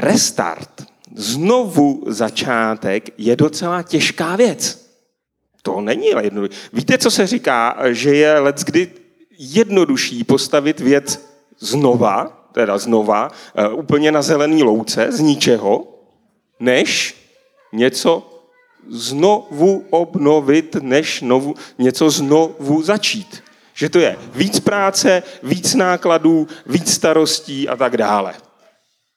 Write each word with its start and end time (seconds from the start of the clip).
restart, 0.00 0.84
znovu 1.14 2.04
začátek 2.06 3.10
je 3.18 3.36
docela 3.36 3.82
těžká 3.82 4.36
věc. 4.36 4.90
To 5.62 5.80
není 5.80 6.06
jednoduché. 6.20 6.56
Víte, 6.72 6.98
co 6.98 7.10
se 7.10 7.26
říká, 7.26 7.76
že 7.90 8.14
je 8.14 8.38
let 8.38 8.64
kdy 8.64 8.88
jednodušší 9.38 10.24
postavit 10.24 10.80
věc 10.80 11.30
znova, 11.58 12.48
teda 12.52 12.78
znova, 12.78 13.30
eh, 13.54 13.68
úplně 13.68 14.12
na 14.12 14.22
zelený 14.22 14.62
louce, 14.62 15.12
z 15.12 15.20
ničeho, 15.20 15.84
než 16.60 17.16
něco 17.72 18.42
znovu 18.88 19.84
obnovit, 19.90 20.76
než 20.80 21.20
novu, 21.20 21.54
něco 21.78 22.10
znovu 22.10 22.82
začít. 22.82 23.42
Že 23.74 23.88
to 23.88 23.98
je 23.98 24.16
víc 24.34 24.60
práce, 24.60 25.22
víc 25.42 25.74
nákladů, 25.74 26.48
víc 26.66 26.92
starostí 26.92 27.68
a 27.68 27.76
tak 27.76 27.96
dále. 27.96 28.34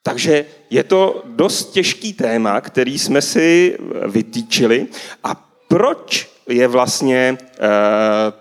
Takže 0.03 0.45
je 0.69 0.83
to 0.83 1.23
dost 1.25 1.71
těžký 1.71 2.13
téma, 2.13 2.61
který 2.61 2.99
jsme 2.99 3.21
si 3.21 3.77
vytýčili. 4.07 4.87
A 5.23 5.49
proč 5.67 6.29
je 6.47 6.67
vlastně 6.67 7.37
uh, 7.39 7.65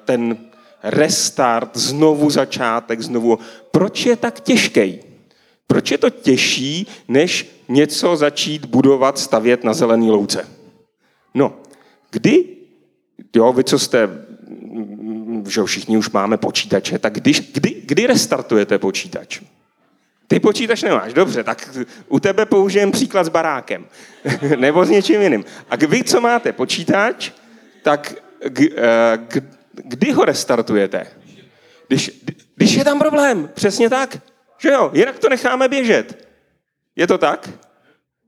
ten 0.04 0.38
restart, 0.82 1.76
znovu 1.76 2.30
začátek, 2.30 3.00
znovu. 3.00 3.38
Proč 3.70 4.06
je 4.06 4.16
tak 4.16 4.40
těžký? 4.40 4.98
Proč 5.66 5.90
je 5.90 5.98
to 5.98 6.10
těžší, 6.10 6.86
než 7.08 7.46
něco 7.68 8.16
začít 8.16 8.64
budovat, 8.64 9.18
stavět 9.18 9.64
na 9.64 9.74
zelený 9.74 10.10
louce? 10.10 10.48
No, 11.34 11.56
kdy, 12.10 12.44
jo, 13.36 13.52
vy 13.52 13.64
co 13.64 13.78
jste, 13.78 14.08
že 15.48 15.64
všichni 15.64 15.96
už 15.96 16.10
máme 16.10 16.36
počítače, 16.36 16.98
tak 16.98 17.12
když, 17.14 17.52
kdy, 17.52 17.82
kdy 17.86 18.06
restartujete 18.06 18.78
počítač? 18.78 19.40
Ty 20.32 20.40
počítač 20.40 20.82
nemáš, 20.82 21.12
dobře, 21.12 21.44
tak 21.44 21.76
u 22.08 22.20
tebe 22.20 22.46
použijem 22.46 22.90
příklad 22.90 23.24
s 23.24 23.28
barákem. 23.28 23.86
Nebo 24.56 24.84
s 24.84 24.90
něčím 24.90 25.22
jiným. 25.22 25.44
A 25.70 25.76
vy, 25.76 26.04
co 26.04 26.20
máte 26.20 26.52
počítač, 26.52 27.30
tak 27.82 28.14
k, 28.48 28.60
eh, 28.60 29.18
k, 29.28 29.42
kdy 29.74 30.12
ho 30.12 30.24
restartujete? 30.24 31.06
Když, 31.88 32.10
když 32.56 32.74
je 32.74 32.84
tam 32.84 32.98
problém, 32.98 33.50
přesně 33.54 33.90
tak. 33.90 34.18
Že 34.58 34.68
jo, 34.68 34.90
jinak 34.94 35.18
to 35.18 35.28
necháme 35.28 35.68
běžet. 35.68 36.28
Je 36.96 37.06
to 37.06 37.18
tak? 37.18 37.50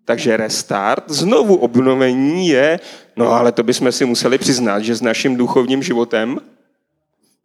Takže 0.05 0.37
restart, 0.37 1.05
znovu 1.11 1.57
obnovení 1.57 2.49
je, 2.49 2.81
no 3.17 3.33
ale 3.33 3.53
to 3.53 3.63
bychom 3.63 3.93
si 3.93 4.05
museli 4.05 4.39
přiznat, 4.39 4.81
že 4.81 4.95
s 4.95 5.03
naším 5.03 5.37
duchovním 5.37 5.83
životem, 5.83 6.41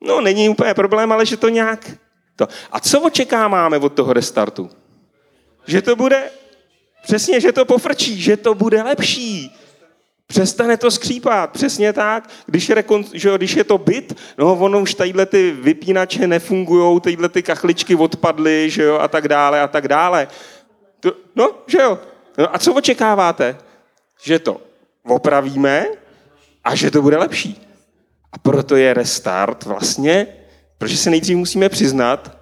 no 0.02 0.21
není 0.21 0.49
úplně 0.49 0.73
problém, 0.73 1.11
ale 1.11 1.25
že 1.25 1.37
to 1.37 1.49
nějak... 1.49 1.91
To. 2.39 2.47
A 2.71 2.79
co 2.79 3.01
očekáváme 3.01 3.77
od 3.77 3.93
toho 3.93 4.13
restartu? 4.13 4.69
Že 5.67 5.81
to 5.81 5.95
bude, 5.95 6.31
přesně, 7.03 7.39
že 7.39 7.51
to 7.51 7.65
pofrčí, 7.65 8.21
že 8.21 8.37
to 8.37 8.55
bude 8.55 8.83
lepší, 8.83 9.55
Přestane 10.27 10.77
to 10.77 10.91
skřípat, 10.91 11.51
přesně 11.51 11.93
tak. 11.93 12.29
Když 12.45 12.69
je, 12.69 12.75
rekon, 12.75 13.03
že 13.13 13.37
když 13.37 13.53
je 13.53 13.63
to 13.63 13.77
byt, 13.77 14.17
no 14.37 14.55
ono 14.55 14.79
už 14.79 14.93
tadyhle 14.93 15.25
ty 15.25 15.51
vypínače 15.51 16.27
nefungují, 16.27 17.01
tadyhle 17.01 17.29
ty 17.29 17.43
kachličky 17.43 17.95
odpadly, 17.95 18.69
že 18.69 18.83
jo, 18.83 18.95
a 18.97 19.07
tak 19.07 19.27
dále, 19.27 19.61
a 19.61 19.67
tak 19.67 19.87
dále. 19.87 20.27
To, 20.99 21.13
no, 21.35 21.51
že 21.67 21.81
jo. 21.81 21.99
No 22.37 22.55
a 22.55 22.59
co 22.59 22.73
očekáváte? 22.73 23.57
Že 24.21 24.39
to 24.39 24.61
opravíme 25.03 25.85
a 26.63 26.75
že 26.75 26.91
to 26.91 27.01
bude 27.01 27.17
lepší. 27.17 27.61
A 28.31 28.37
proto 28.37 28.75
je 28.75 28.93
restart 28.93 29.65
vlastně, 29.65 30.27
protože 30.80 30.97
se 30.97 31.09
nejdřív 31.09 31.38
musíme 31.38 31.69
přiznat, 31.69 32.38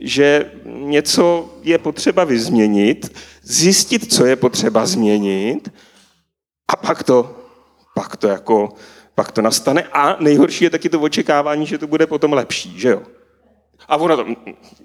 že 0.00 0.50
něco 0.64 1.54
je 1.62 1.78
potřeba 1.78 2.24
vyzměnit, 2.24 3.18
zjistit, 3.42 4.12
co 4.12 4.26
je 4.26 4.36
potřeba 4.36 4.86
změnit 4.86 5.72
a 6.68 6.76
pak 6.76 7.02
to, 7.02 7.36
pak 7.94 8.16
to 8.16 8.28
jako, 8.28 8.72
pak 9.14 9.32
to 9.32 9.42
nastane 9.42 9.82
a 9.92 10.16
nejhorší 10.20 10.64
je 10.64 10.70
taky 10.70 10.88
to 10.88 11.00
očekávání, 11.00 11.66
že 11.66 11.78
to 11.78 11.86
bude 11.86 12.06
potom 12.06 12.32
lepší, 12.32 12.80
že 12.80 12.88
jo? 12.88 13.02
A 13.88 13.96
ono 13.96 14.16
to, 14.16 14.26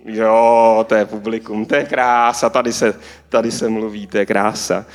jo, 0.05 0.85
to 0.89 0.95
je 0.95 1.05
publikum, 1.05 1.65
to 1.65 1.75
je 1.75 1.85
krása, 1.85 2.49
tady 2.49 2.73
se, 2.73 2.99
tady 3.29 3.51
se 3.51 3.69
mluví, 3.69 4.07
to 4.07 4.17
je 4.17 4.25
krása. 4.25 4.85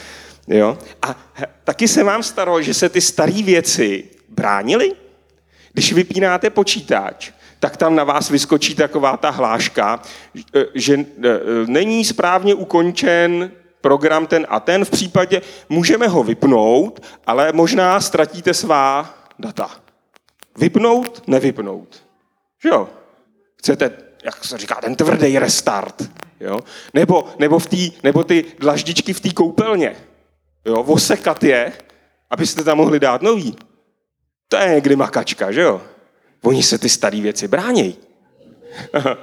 Jo? 0.49 0.79
A 1.03 1.17
taky 1.65 1.89
se 1.89 2.05
vám 2.05 2.23
staro, 2.23 2.63
že 2.63 2.75
se 2.75 2.89
ty 2.89 3.01
staré 3.01 3.43
věci 3.43 4.05
bránily? 4.29 4.93
Když 5.73 5.93
vypínáte 5.93 6.51
počítač, 6.51 7.31
tak 7.61 7.77
tam 7.77 7.95
na 7.95 8.05
vás 8.05 8.31
vyskočí 8.31 8.75
taková 8.75 9.17
ta 9.17 9.31
hláška, 9.31 10.03
že 10.75 10.95
e, 10.95 11.05
není 11.67 12.05
správně 12.05 12.55
ukončen 12.55 13.51
program 13.81 14.27
ten 14.27 14.47
a 14.49 14.61
ten, 14.61 14.85
v 14.85 14.91
případě 14.91 15.43
můžeme 15.69 16.09
ho 16.09 16.23
vypnout, 16.23 17.03
ale 17.27 17.53
možná 17.53 18.01
ztratíte 18.01 18.55
svá 18.55 19.15
data. 19.39 19.71
Vypnout, 20.59 21.23
nevypnout. 21.27 22.03
Jo? 22.65 22.89
Chcete, 23.57 23.93
jak 24.25 24.45
se 24.45 24.59
říká, 24.59 24.75
ten 24.75 24.95
tvrdý 24.95 25.39
restart. 25.39 26.11
Jo? 26.41 26.61
Nebo, 26.95 27.29
nebo, 27.39 27.59
v 27.59 27.67
tý, 27.67 27.93
nebo 28.03 28.25
ty 28.25 28.45
dlaždičky 28.59 29.13
v 29.13 29.21
té 29.21 29.31
koupelně. 29.31 29.97
Jo? 30.65 30.83
Vosekat 30.83 31.45
je, 31.45 31.73
abyste 32.31 32.65
tam 32.65 32.77
mohli 32.77 33.01
dát 33.01 33.23
nový. 33.23 33.57
To 34.49 34.57
je 34.57 34.75
někdy 34.75 34.97
makačka, 34.97 35.53
že 35.53 35.61
jo? 35.61 35.83
Oni 36.43 36.63
se 36.63 36.79
ty 36.79 36.89
staré 36.89 37.21
věci 37.21 37.49
bránějí. 37.49 37.97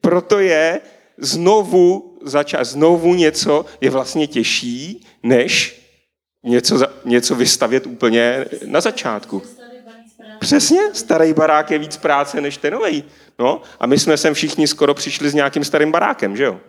Proto 0.00 0.38
je 0.38 0.80
znovu 1.18 2.18
začat, 2.22 2.64
znovu 2.64 3.14
něco 3.14 3.64
je 3.80 3.90
vlastně 3.90 4.26
těžší, 4.26 5.06
než 5.22 5.82
něco, 6.42 6.78
něco 7.04 7.34
vystavět 7.34 7.86
úplně 7.86 8.44
na 8.66 8.80
začátku. 8.80 9.42
Přesně, 10.40 10.80
starý 10.92 11.32
barák 11.32 11.70
je 11.70 11.78
víc 11.78 11.96
práce 11.96 12.40
než 12.40 12.56
ten 12.56 12.72
nový. 12.72 13.04
No, 13.38 13.62
a 13.80 13.86
my 13.86 13.98
jsme 13.98 14.16
sem 14.16 14.34
všichni 14.34 14.68
skoro 14.68 14.94
přišli 14.94 15.30
s 15.30 15.34
nějakým 15.34 15.64
starým 15.64 15.92
barákem, 15.92 16.36
že 16.36 16.44
jo? 16.44 16.60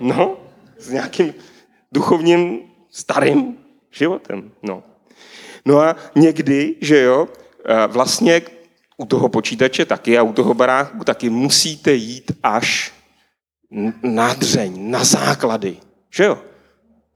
No, 0.00 0.36
s 0.78 0.90
nějakým 0.90 1.34
duchovním 1.92 2.60
starým 2.90 3.58
životem. 3.90 4.50
No. 4.62 4.82
no 5.64 5.80
a 5.80 5.96
někdy, 6.14 6.74
že 6.80 7.00
jo, 7.00 7.28
vlastně 7.88 8.42
u 8.96 9.06
toho 9.06 9.28
počítače 9.28 9.84
taky 9.84 10.18
a 10.18 10.22
u 10.22 10.32
toho 10.32 10.54
baráku 10.54 11.04
taky 11.04 11.30
musíte 11.30 11.92
jít 11.92 12.32
až 12.42 12.92
na 14.02 14.34
dřeň, 14.34 14.90
na 14.90 15.04
základy. 15.04 15.76
Že 16.10 16.24
jo? 16.24 16.38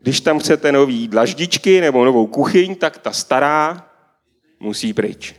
Když 0.01 0.21
tam 0.21 0.39
chcete 0.39 0.73
nový 0.73 1.09
dlaždičky 1.09 1.81
nebo 1.81 2.05
novou 2.05 2.27
kuchyň, 2.27 2.75
tak 2.75 2.99
ta 2.99 3.13
stará 3.13 3.87
musí 4.61 4.93
pryč. 4.93 5.35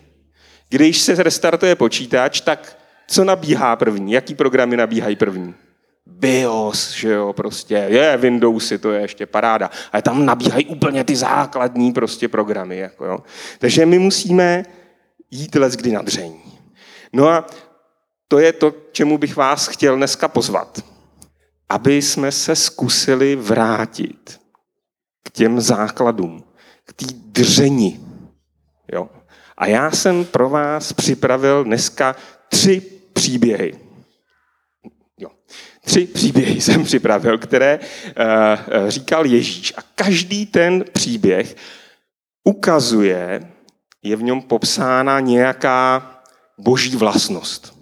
Když 0.70 1.02
se 1.02 1.24
restartuje 1.24 1.76
počítač, 1.76 2.42
tak 2.42 2.78
co 3.08 3.24
nabíhá 3.24 3.76
první? 3.76 4.12
Jaký 4.12 4.36
programy 4.36 4.78
nabíhají 4.78 5.16
první? 5.16 5.54
BIOS, 6.06 6.92
že 6.92 7.10
jo, 7.10 7.34
prostě, 7.34 7.86
je 7.90 8.18
Windowsy, 8.18 8.78
to 8.78 8.92
je 8.92 9.02
ještě 9.02 9.26
paráda. 9.26 9.70
Ale 9.92 10.02
tam 10.02 10.26
nabíhají 10.26 10.66
úplně 10.66 11.04
ty 11.04 11.16
základní 11.16 11.94
prostě 11.94 12.28
programy, 12.28 12.78
jako 12.78 13.06
jo. 13.06 13.20
Takže 13.60 13.86
my 13.86 14.00
musíme 14.00 14.66
jít 15.32 15.56
les 15.56 15.76
kdy 15.76 15.92
na 15.92 16.02
dřeň. 16.02 16.34
No 17.14 17.30
a 17.30 17.48
to 18.28 18.40
je 18.40 18.54
to, 18.54 18.74
čemu 18.92 19.18
bych 19.18 19.36
vás 19.36 19.68
chtěl 19.68 19.96
dneska 19.96 20.28
pozvat 20.28 20.92
aby 21.72 22.02
jsme 22.02 22.32
se 22.32 22.56
zkusili 22.56 23.36
vrátit 23.36 24.40
k 25.24 25.30
těm 25.30 25.62
základům, 25.62 26.44
k 26.86 26.94
té 26.94 27.06
dřeni. 27.10 28.00
Jo. 28.94 29.10
A 29.58 29.68
já 29.68 29.92
jsem 29.92 30.26
pro 30.26 30.50
vás 30.50 30.94
připravil 30.94 31.64
dneska 31.64 32.16
tři 32.50 32.82
příběhy. 33.14 33.80
Jo. 35.18 35.30
Tři 35.86 36.08
příběhy 36.08 36.62
jsem 36.62 36.84
připravil, 36.84 37.38
které 37.38 37.80
uh, 37.80 38.90
říkal 38.90 39.26
Ježíš. 39.26 39.74
A 39.78 39.82
každý 39.96 40.46
ten 40.46 40.86
příběh 40.94 41.56
ukazuje, 42.44 43.52
je 44.04 44.16
v 44.16 44.24
něm 44.24 44.42
popsána 44.42 45.20
nějaká 45.20 46.12
boží 46.58 46.96
vlastnost. 46.96 47.76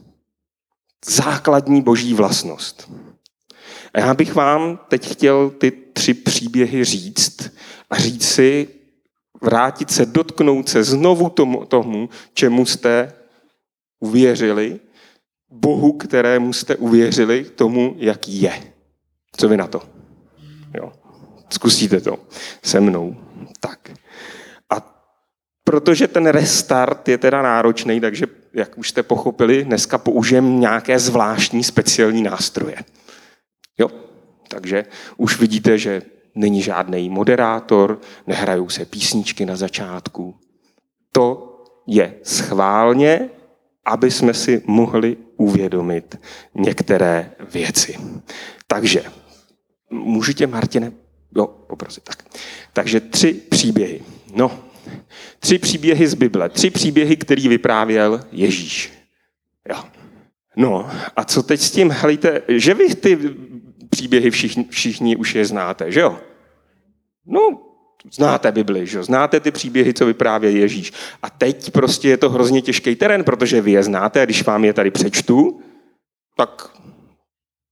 Základní 1.05 1.81
boží 1.81 2.13
vlastnost. 2.13 2.91
A 3.93 3.99
já 3.99 4.13
bych 4.13 4.35
vám 4.35 4.79
teď 4.87 5.11
chtěl 5.11 5.49
ty 5.49 5.71
tři 5.71 6.13
příběhy 6.13 6.85
říct 6.85 7.49
a 7.89 7.97
říct 7.97 8.27
si, 8.27 8.67
vrátit 9.41 9.91
se, 9.91 10.05
dotknout 10.05 10.69
se 10.69 10.83
znovu 10.83 11.29
tomu, 11.29 11.65
tomu 11.65 12.09
čemu 12.33 12.65
jste 12.65 13.13
uvěřili, 13.99 14.79
Bohu, 15.51 15.91
kterému 15.91 16.53
jste 16.53 16.75
uvěřili, 16.75 17.43
tomu, 17.43 17.95
jaký 17.97 18.41
je. 18.41 18.73
Co 19.35 19.49
vy 19.49 19.57
na 19.57 19.67
to? 19.67 19.81
Jo. 20.77 20.91
Zkusíte 21.49 22.01
to 22.01 22.19
se 22.63 22.79
mnou. 22.79 23.15
Tak. 23.59 23.91
Protože 25.69 26.07
ten 26.07 26.27
restart 26.27 27.07
je 27.07 27.17
teda 27.17 27.41
náročný, 27.41 27.99
takže, 27.99 28.25
jak 28.53 28.77
už 28.77 28.89
jste 28.89 29.03
pochopili, 29.03 29.63
dneska 29.63 29.97
použijem 29.97 30.59
nějaké 30.59 30.99
zvláštní 30.99 31.63
speciální 31.63 32.23
nástroje. 32.23 32.75
Jo? 33.77 33.89
Takže 34.47 34.85
už 35.17 35.39
vidíte, 35.39 35.77
že 35.77 36.01
není 36.35 36.61
žádný 36.61 37.09
moderátor, 37.09 38.01
nehrajou 38.27 38.69
se 38.69 38.85
písničky 38.85 39.45
na 39.45 39.55
začátku. 39.55 40.35
To 41.11 41.57
je 41.87 42.13
schválně, 42.23 43.29
aby 43.85 44.11
jsme 44.11 44.33
si 44.33 44.63
mohli 44.65 45.17
uvědomit 45.37 46.19
některé 46.55 47.31
věci. 47.53 47.97
Takže, 48.67 49.03
můžete, 49.89 50.47
Martine, 50.47 50.91
jo, 51.35 51.47
poprosit, 51.47 52.03
tak. 52.03 52.23
Takže 52.73 52.99
tři 52.99 53.33
příběhy. 53.33 54.01
No, 54.35 54.68
tři 55.39 55.57
příběhy 55.57 56.07
z 56.07 56.13
Bible. 56.13 56.49
Tři 56.49 56.69
příběhy, 56.69 57.17
který 57.17 57.47
vyprávěl 57.47 58.21
Ježíš. 58.31 58.93
Jo. 59.69 59.83
No, 60.55 60.89
a 61.15 61.23
co 61.23 61.43
teď 61.43 61.59
s 61.59 61.71
tím? 61.71 61.91
Helejte, 61.91 62.41
že 62.47 62.73
vy 62.73 62.95
ty 62.95 63.19
příběhy 63.89 64.31
všichni, 64.31 64.65
všichni 64.69 65.15
už 65.15 65.35
je 65.35 65.45
znáte, 65.45 65.91
že 65.91 65.99
jo? 65.99 66.19
No, 67.25 67.61
znáte 68.11 68.51
Bibli, 68.51 68.87
že 68.87 68.97
jo? 68.97 69.03
Znáte 69.03 69.39
ty 69.39 69.51
příběhy, 69.51 69.93
co 69.93 70.05
vyprávěl 70.05 70.55
Ježíš. 70.55 70.93
A 71.23 71.29
teď 71.29 71.71
prostě 71.71 72.09
je 72.09 72.17
to 72.17 72.29
hrozně 72.29 72.61
těžký 72.61 72.95
terén, 72.95 73.23
protože 73.23 73.61
vy 73.61 73.71
je 73.71 73.83
znáte 73.83 74.21
a 74.21 74.25
když 74.25 74.43
vám 74.43 74.65
je 74.65 74.73
tady 74.73 74.91
přečtu, 74.91 75.61
tak 76.37 76.79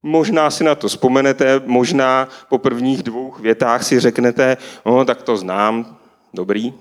Možná 0.03 0.51
si 0.51 0.63
na 0.63 0.75
to 0.75 0.87
vzpomenete, 0.87 1.61
možná 1.65 2.27
po 2.49 2.57
prvních 2.57 3.03
dvou 3.03 3.33
větách 3.39 3.83
si 3.83 3.99
řeknete, 3.99 4.57
no 4.85 5.05
tak 5.05 5.21
to 5.21 5.37
znám, 5.37 5.97
dobrý. 6.33 6.73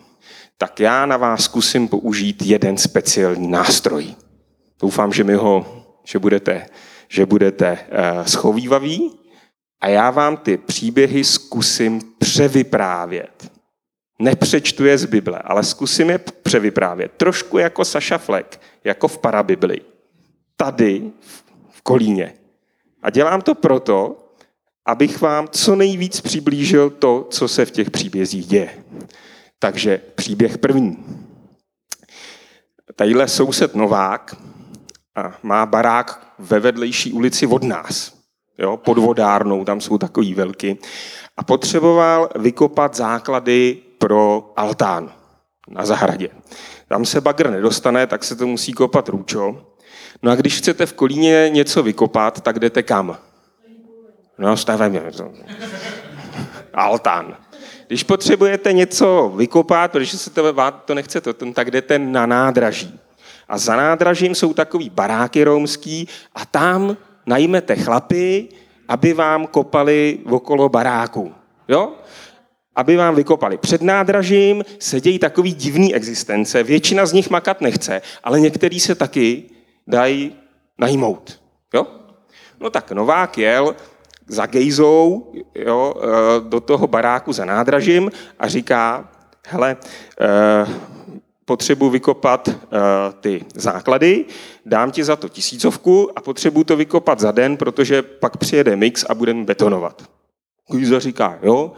Tak 0.58 0.80
já 0.80 1.06
na 1.06 1.16
vás 1.16 1.44
zkusím 1.44 1.88
použít 1.88 2.42
jeden 2.42 2.78
speciální 2.78 3.48
nástroj. 3.48 4.14
Doufám, 4.80 5.12
že 5.12 5.24
mi 5.24 5.34
ho, 5.34 5.84
že 6.04 6.18
budete, 6.18 6.66
že 7.08 7.26
budete 7.26 7.72
uh, 7.72 8.24
schovývaví 8.24 9.18
a 9.80 9.88
já 9.88 10.10
vám 10.10 10.36
ty 10.36 10.56
příběhy 10.56 11.24
zkusím 11.24 12.00
převyprávět. 12.18 13.52
Nepřečtu 14.18 14.84
je 14.84 14.98
z 14.98 15.04
Bible, 15.04 15.38
ale 15.38 15.64
zkusím 15.64 16.10
je 16.10 16.18
převyprávět. 16.18 17.12
Trošku 17.16 17.58
jako 17.58 17.84
Saša 17.84 18.18
Fleck, 18.18 18.60
jako 18.84 19.08
v 19.08 19.18
parabibli. 19.18 19.80
Tady 20.56 21.10
v 21.70 21.82
Kolíně. 21.82 22.34
A 23.02 23.10
dělám 23.10 23.42
to 23.42 23.54
proto, 23.54 24.16
abych 24.86 25.20
vám 25.20 25.48
co 25.48 25.76
nejvíc 25.76 26.20
přiblížil 26.20 26.90
to, 26.90 27.26
co 27.30 27.48
se 27.48 27.64
v 27.64 27.70
těch 27.70 27.90
příbězích 27.90 28.46
děje. 28.46 28.84
Takže 29.58 30.00
příběh 30.14 30.58
první. 30.58 31.04
Tadyhle 32.96 33.28
soused 33.28 33.74
Novák 33.74 34.36
má 35.42 35.66
barák 35.66 36.34
ve 36.38 36.60
vedlejší 36.60 37.12
ulici 37.12 37.46
od 37.46 37.62
nás. 37.62 38.16
Jo, 38.58 38.76
pod 38.76 38.98
vodárnou, 38.98 39.64
tam 39.64 39.80
jsou 39.80 39.98
takový 39.98 40.34
velký. 40.34 40.78
A 41.36 41.44
potřeboval 41.44 42.28
vykopat 42.38 42.96
základy 42.96 43.82
pro 43.98 44.52
altán 44.56 45.12
na 45.68 45.86
zahradě. 45.86 46.28
Tam 46.88 47.04
se 47.04 47.20
bagr 47.20 47.50
nedostane, 47.50 48.06
tak 48.06 48.24
se 48.24 48.36
to 48.36 48.46
musí 48.46 48.72
kopat 48.72 49.08
růčo. 49.08 49.66
No 50.22 50.30
a 50.30 50.34
když 50.34 50.58
chcete 50.58 50.86
v 50.86 50.92
Kolíně 50.92 51.50
něco 51.52 51.82
vykopat, 51.82 52.40
tak 52.40 52.58
jdete 52.58 52.82
kam? 52.82 53.18
No, 54.38 54.56
stavebně. 54.56 55.02
Altán. 56.74 57.36
Když 57.86 58.02
potřebujete 58.02 58.72
něco 58.72 59.32
vykopat, 59.36 59.92
protože 59.92 60.18
se 60.18 60.30
to, 60.30 60.54
to 60.84 60.94
nechcete, 60.94 61.34
tak 61.34 61.70
jdete 61.70 61.98
na 61.98 62.26
nádraží. 62.26 63.00
A 63.48 63.58
za 63.58 63.76
nádražím 63.76 64.34
jsou 64.34 64.54
takový 64.54 64.90
baráky 64.90 65.44
romský 65.44 66.08
a 66.34 66.46
tam 66.46 66.96
najmete 67.26 67.76
chlapy, 67.76 68.48
aby 68.88 69.12
vám 69.12 69.46
kopali 69.46 70.18
okolo 70.30 70.68
baráku. 70.68 71.34
Jo? 71.68 71.92
Aby 72.76 72.96
vám 72.96 73.14
vykopali. 73.14 73.58
Před 73.58 73.82
nádražím 73.82 74.64
sedějí 74.78 75.18
takový 75.18 75.54
divný 75.54 75.94
existence. 75.94 76.62
Většina 76.62 77.06
z 77.06 77.12
nich 77.12 77.30
makat 77.30 77.60
nechce, 77.60 78.02
ale 78.24 78.40
některý 78.40 78.80
se 78.80 78.94
taky 78.94 79.44
dají 79.86 80.36
najmout. 80.78 81.40
Jo? 81.74 81.86
No 82.60 82.70
tak 82.70 82.92
Novák 82.92 83.38
jel 83.38 83.76
za 84.28 84.46
gejzou 84.46 85.32
jo, 85.54 85.94
eh, 85.96 86.40
do 86.48 86.60
toho 86.60 86.86
baráku 86.86 87.32
za 87.32 87.44
nádražím 87.44 88.10
a 88.38 88.48
říká, 88.48 89.08
hele, 89.46 89.76
eh, 90.20 90.66
potřebuji 91.46 91.90
vykopat 91.90 92.48
uh, 92.48 92.54
ty 93.20 93.44
základy, 93.54 94.24
dám 94.66 94.90
ti 94.90 95.04
za 95.04 95.16
to 95.16 95.28
tisícovku 95.28 96.18
a 96.18 96.20
potřebuji 96.20 96.64
to 96.64 96.76
vykopat 96.76 97.20
za 97.20 97.32
den, 97.32 97.56
protože 97.56 98.02
pak 98.02 98.36
přijede 98.36 98.76
mix 98.76 99.04
a 99.08 99.14
budeme 99.14 99.44
betonovat. 99.44 100.02
Gejza 100.72 100.98
říká, 100.98 101.38
jo, 101.42 101.72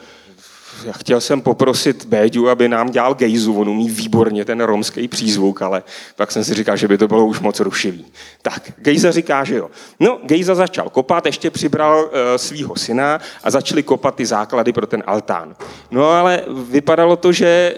já 0.84 0.92
chtěl 0.92 1.20
jsem 1.20 1.40
poprosit 1.40 2.04
Béďu, 2.04 2.48
aby 2.48 2.68
nám 2.68 2.90
dělal 2.90 3.14
gejzu, 3.14 3.60
on 3.60 3.68
umí 3.68 3.90
výborně 3.90 4.44
ten 4.44 4.60
romský 4.60 5.08
přízvuk, 5.08 5.62
ale 5.62 5.82
pak 6.16 6.32
jsem 6.32 6.44
si 6.44 6.54
říkal, 6.54 6.76
že 6.76 6.88
by 6.88 6.98
to 6.98 7.08
bylo 7.08 7.26
už 7.26 7.40
moc 7.40 7.60
rušivý. 7.60 8.06
Tak, 8.42 8.72
Gejza 8.76 9.10
říká, 9.10 9.44
že 9.44 9.56
jo. 9.56 9.70
No, 10.00 10.20
Gejza 10.22 10.54
začal 10.54 10.88
kopat, 10.88 11.26
ještě 11.26 11.50
přibral 11.50 12.04
uh, 12.04 12.10
svýho 12.36 12.76
syna 12.76 13.20
a 13.44 13.50
začali 13.50 13.82
kopat 13.82 14.14
ty 14.14 14.26
základy 14.26 14.72
pro 14.72 14.86
ten 14.86 15.02
altán. 15.06 15.56
No 15.90 16.10
ale 16.10 16.42
vypadalo 16.70 17.16
to, 17.16 17.32
že 17.32 17.74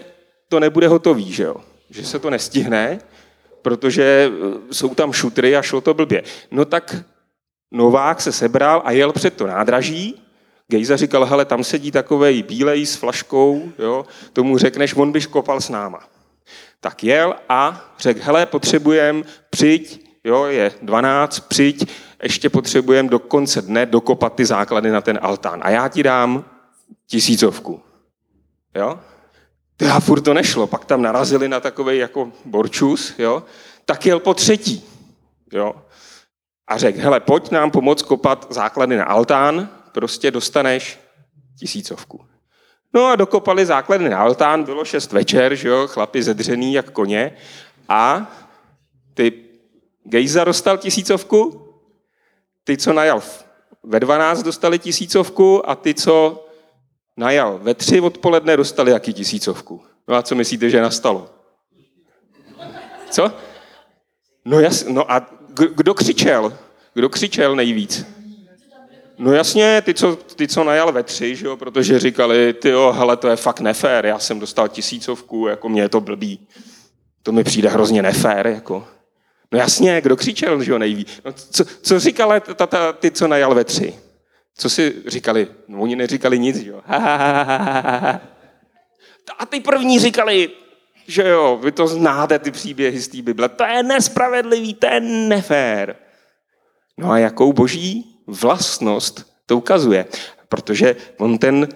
to 0.49 0.61
nebude 0.61 0.88
hotový, 0.88 1.32
že 1.32 1.43
jo. 1.43 1.56
Že 1.91 2.05
se 2.06 2.19
to 2.19 2.31
nestihne, 2.31 2.99
protože 3.62 4.31
eh, 4.31 4.75
jsou 4.75 4.94
tam 4.94 5.12
šutry 5.12 5.56
a 5.56 5.62
šlo 5.62 5.81
to 5.81 5.94
blbě. 5.94 6.23
No 6.50 6.64
tak 6.64 6.97
Novák 7.73 8.20
se 8.20 8.32
sebral 8.32 8.82
a 8.85 8.91
jel 8.91 9.12
před 9.12 9.35
to 9.35 9.47
nádraží 9.47 10.23
Gejza 10.70 10.96
říkal, 10.96 11.25
hele, 11.25 11.44
tam 11.44 11.64
sedí 11.64 11.90
takovej 11.90 12.43
bílej 12.43 12.87
s 12.87 12.94
flaškou, 12.94 13.72
jo, 13.78 14.06
tomu 14.32 14.58
řekneš, 14.58 14.94
on 14.94 15.12
byš 15.12 15.26
kopal 15.26 15.61
s 15.61 15.69
náma. 15.69 16.00
Tak 16.81 17.05
jel 17.05 17.34
a 17.49 17.90
řekl, 17.99 18.20
hele, 18.22 18.46
potřebujem, 18.46 19.25
přijď, 19.50 20.06
jo, 20.25 20.44
je 20.44 20.72
12, 20.82 21.40
přijď, 21.40 21.90
ještě 22.22 22.50
potřebujem 22.50 23.08
do 23.08 23.19
konce 23.19 23.62
dne 23.62 23.87
dokopat 23.87 24.34
ty 24.34 24.44
základy 24.44 24.90
na 24.90 25.00
ten 25.00 25.19
altán. 25.22 25.61
A 25.62 25.70
já 25.70 25.88
ti 25.88 26.02
dám 26.02 26.44
tisícovku. 27.06 27.81
Jo? 28.75 29.00
Já 29.81 30.00
furt 30.00 30.20
to 30.20 30.34
nešlo, 30.34 30.66
pak 30.66 30.84
tam 30.84 31.02
narazili 31.02 31.49
na 31.49 31.61
takový 31.61 31.99
jako 31.99 32.32
borčus, 32.44 33.14
jo? 33.19 33.43
tak 33.84 34.06
jel 34.06 34.20
po 34.20 34.34
třetí. 34.34 34.84
Jo? 35.52 35.75
A 36.69 36.78
řekl, 36.78 37.00
hele, 37.00 37.20
pojď 37.20 37.50
nám 37.50 37.70
pomoct 37.70 38.02
kopat 38.02 38.46
základy 38.50 38.96
na 38.96 39.05
altán, 39.05 39.69
prostě 39.92 40.31
dostaneš 40.31 41.00
tisícovku. 41.58 42.25
No 42.94 43.06
a 43.06 43.16
dokopali 43.16 43.66
základy 43.66 44.09
na 44.09 44.18
altán, 44.18 44.64
bylo 44.64 44.85
šest 44.85 45.12
večer, 45.12 45.54
že 45.54 45.68
jo, 45.68 45.87
chlapi 45.87 46.23
zedřený 46.23 46.75
jak 46.75 46.90
koně 46.90 47.37
a 47.88 48.32
ty 49.14 49.32
Gejza 50.04 50.44
dostal 50.44 50.78
tisícovku, 50.78 51.66
ty, 52.64 52.76
co 52.76 52.92
najal 52.92 53.23
ve 53.82 54.00
12, 54.00 54.42
dostali 54.42 54.78
tisícovku 54.78 55.70
a 55.70 55.75
ty, 55.75 55.94
co 55.94 56.47
najal 57.16 57.59
ve 57.59 57.75
tři 57.75 58.00
odpoledne, 58.00 58.56
dostali 58.56 58.90
jaký 58.90 59.12
tisícovku. 59.12 59.82
No 60.09 60.14
a 60.14 60.23
co 60.23 60.35
myslíte, 60.35 60.70
že 60.70 60.82
nastalo? 60.82 61.30
Co? 63.11 63.32
No, 64.44 64.61
jas, 64.61 64.85
no 64.88 65.12
a 65.12 65.26
kdo 65.49 65.94
křičel? 65.94 66.59
Kdo 66.94 67.09
křičel 67.09 67.56
nejvíc? 67.56 68.06
No 69.20 69.32
jasně, 69.32 69.82
ty, 69.82 69.94
co, 69.94 70.16
ty, 70.16 70.48
co 70.48 70.64
najal 70.64 70.92
ve 70.92 71.02
tři, 71.02 71.36
že 71.36 71.46
jo, 71.46 71.56
protože 71.56 71.98
říkali, 71.98 72.52
ty 72.52 72.68
jo, 72.68 72.92
hele, 72.96 73.16
to 73.16 73.28
je 73.28 73.36
fakt 73.36 73.60
nefér, 73.60 74.06
já 74.06 74.18
jsem 74.18 74.40
dostal 74.40 74.68
tisícovku, 74.68 75.46
jako 75.46 75.68
mě 75.68 75.82
je 75.82 75.88
to 75.88 76.00
blbý. 76.00 76.48
To 77.22 77.32
mi 77.32 77.44
přijde 77.44 77.68
hrozně 77.68 78.02
nefér, 78.02 78.46
jako. 78.46 78.86
No 79.52 79.58
jasně, 79.58 80.00
kdo 80.00 80.16
křičel, 80.16 80.62
že 80.62 80.72
jo, 80.72 80.78
nejví. 80.78 81.06
No, 81.24 81.32
co, 81.32 81.64
co 81.82 82.00
říkali 82.00 82.40
tata, 82.54 82.92
ty, 82.92 83.10
co 83.10 83.28
najal 83.28 83.54
ve 83.54 83.64
tři? 83.64 83.94
Co 84.56 84.70
si 84.70 84.94
říkali? 85.06 85.48
No, 85.68 85.80
oni 85.80 85.96
neříkali 85.96 86.38
nic, 86.38 86.56
jo. 86.56 86.80
A 89.38 89.46
ty 89.48 89.60
první 89.60 89.98
říkali, 89.98 90.50
že 91.06 91.28
jo, 91.28 91.60
vy 91.62 91.72
to 91.72 91.86
znáte, 91.86 92.38
ty 92.38 92.50
příběhy 92.50 93.00
z 93.00 93.08
té 93.08 93.22
Bible. 93.22 93.48
To 93.48 93.64
je 93.64 93.82
nespravedlivý, 93.82 94.74
to 94.74 94.86
je 94.86 95.00
nefér. 95.00 95.96
No 96.98 97.10
a 97.10 97.18
jakou 97.18 97.52
boží 97.52 98.19
vlastnost 98.30 99.32
to 99.46 99.56
ukazuje. 99.56 100.06
Protože 100.49 100.96
on 101.18 101.38
ten 101.38 101.56
uh, 101.56 101.68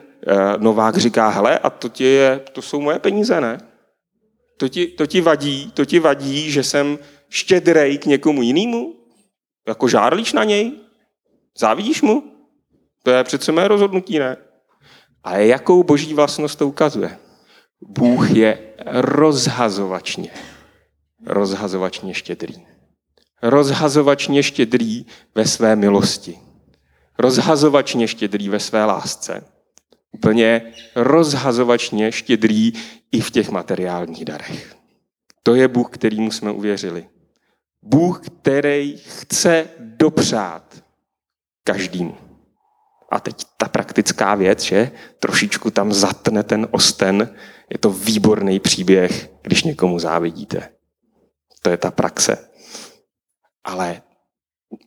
Novák 0.62 0.96
říká, 0.96 1.28
hele, 1.28 1.58
a 1.58 1.70
to, 1.70 1.88
ti 1.88 2.04
je, 2.04 2.40
to 2.52 2.62
jsou 2.62 2.80
moje 2.80 2.98
peníze, 2.98 3.40
ne? 3.40 3.58
To 4.56 4.68
ti, 4.68 4.86
to 4.86 5.06
ti 5.06 5.20
vadí, 5.20 5.72
to 5.74 5.84
ti 5.84 5.98
vadí, 5.98 6.50
že 6.50 6.62
jsem 6.62 6.98
štědrej 7.28 7.98
k 7.98 8.06
někomu 8.06 8.42
jinému? 8.42 8.94
Jako 9.68 9.88
žárlíš 9.88 10.32
na 10.32 10.44
něj? 10.44 10.72
Závidíš 11.58 12.02
mu? 12.02 12.22
To 13.02 13.10
je 13.10 13.24
přece 13.24 13.52
mé 13.52 13.68
rozhodnutí, 13.68 14.18
ne? 14.18 14.36
Ale 15.24 15.46
jakou 15.46 15.82
boží 15.82 16.14
vlastnost 16.14 16.58
to 16.58 16.68
ukazuje? 16.68 17.18
Bůh 17.80 18.30
je 18.30 18.58
rozhazovačně, 18.86 20.30
rozhazovačně 21.26 22.14
štědrý 22.14 22.74
rozhazovačně 23.44 24.42
štědrý 24.42 25.06
ve 25.34 25.46
své 25.46 25.76
milosti. 25.76 26.38
Rozhazovačně 27.18 28.08
štědrý 28.08 28.48
ve 28.48 28.60
své 28.60 28.84
lásce. 28.84 29.44
Úplně 30.12 30.72
rozhazovačně 30.94 32.12
štědrý 32.12 32.72
i 33.12 33.20
v 33.20 33.30
těch 33.30 33.50
materiálních 33.50 34.24
darech. 34.24 34.76
To 35.42 35.54
je 35.54 35.68
Bůh, 35.68 35.90
kterýmu 35.90 36.30
jsme 36.30 36.50
uvěřili. 36.50 37.08
Bůh, 37.82 38.26
který 38.26 38.96
chce 38.96 39.68
dopřát 39.78 40.84
každému. 41.64 42.16
A 43.10 43.20
teď 43.20 43.44
ta 43.56 43.68
praktická 43.68 44.34
věc, 44.34 44.62
že 44.62 44.90
trošičku 45.18 45.70
tam 45.70 45.92
zatne 45.92 46.42
ten 46.42 46.68
osten, 46.70 47.34
je 47.70 47.78
to 47.78 47.90
výborný 47.90 48.60
příběh, 48.60 49.30
když 49.42 49.62
někomu 49.62 49.98
závidíte. 49.98 50.68
To 51.62 51.70
je 51.70 51.76
ta 51.76 51.90
praxe. 51.90 52.48
Ale 53.64 54.02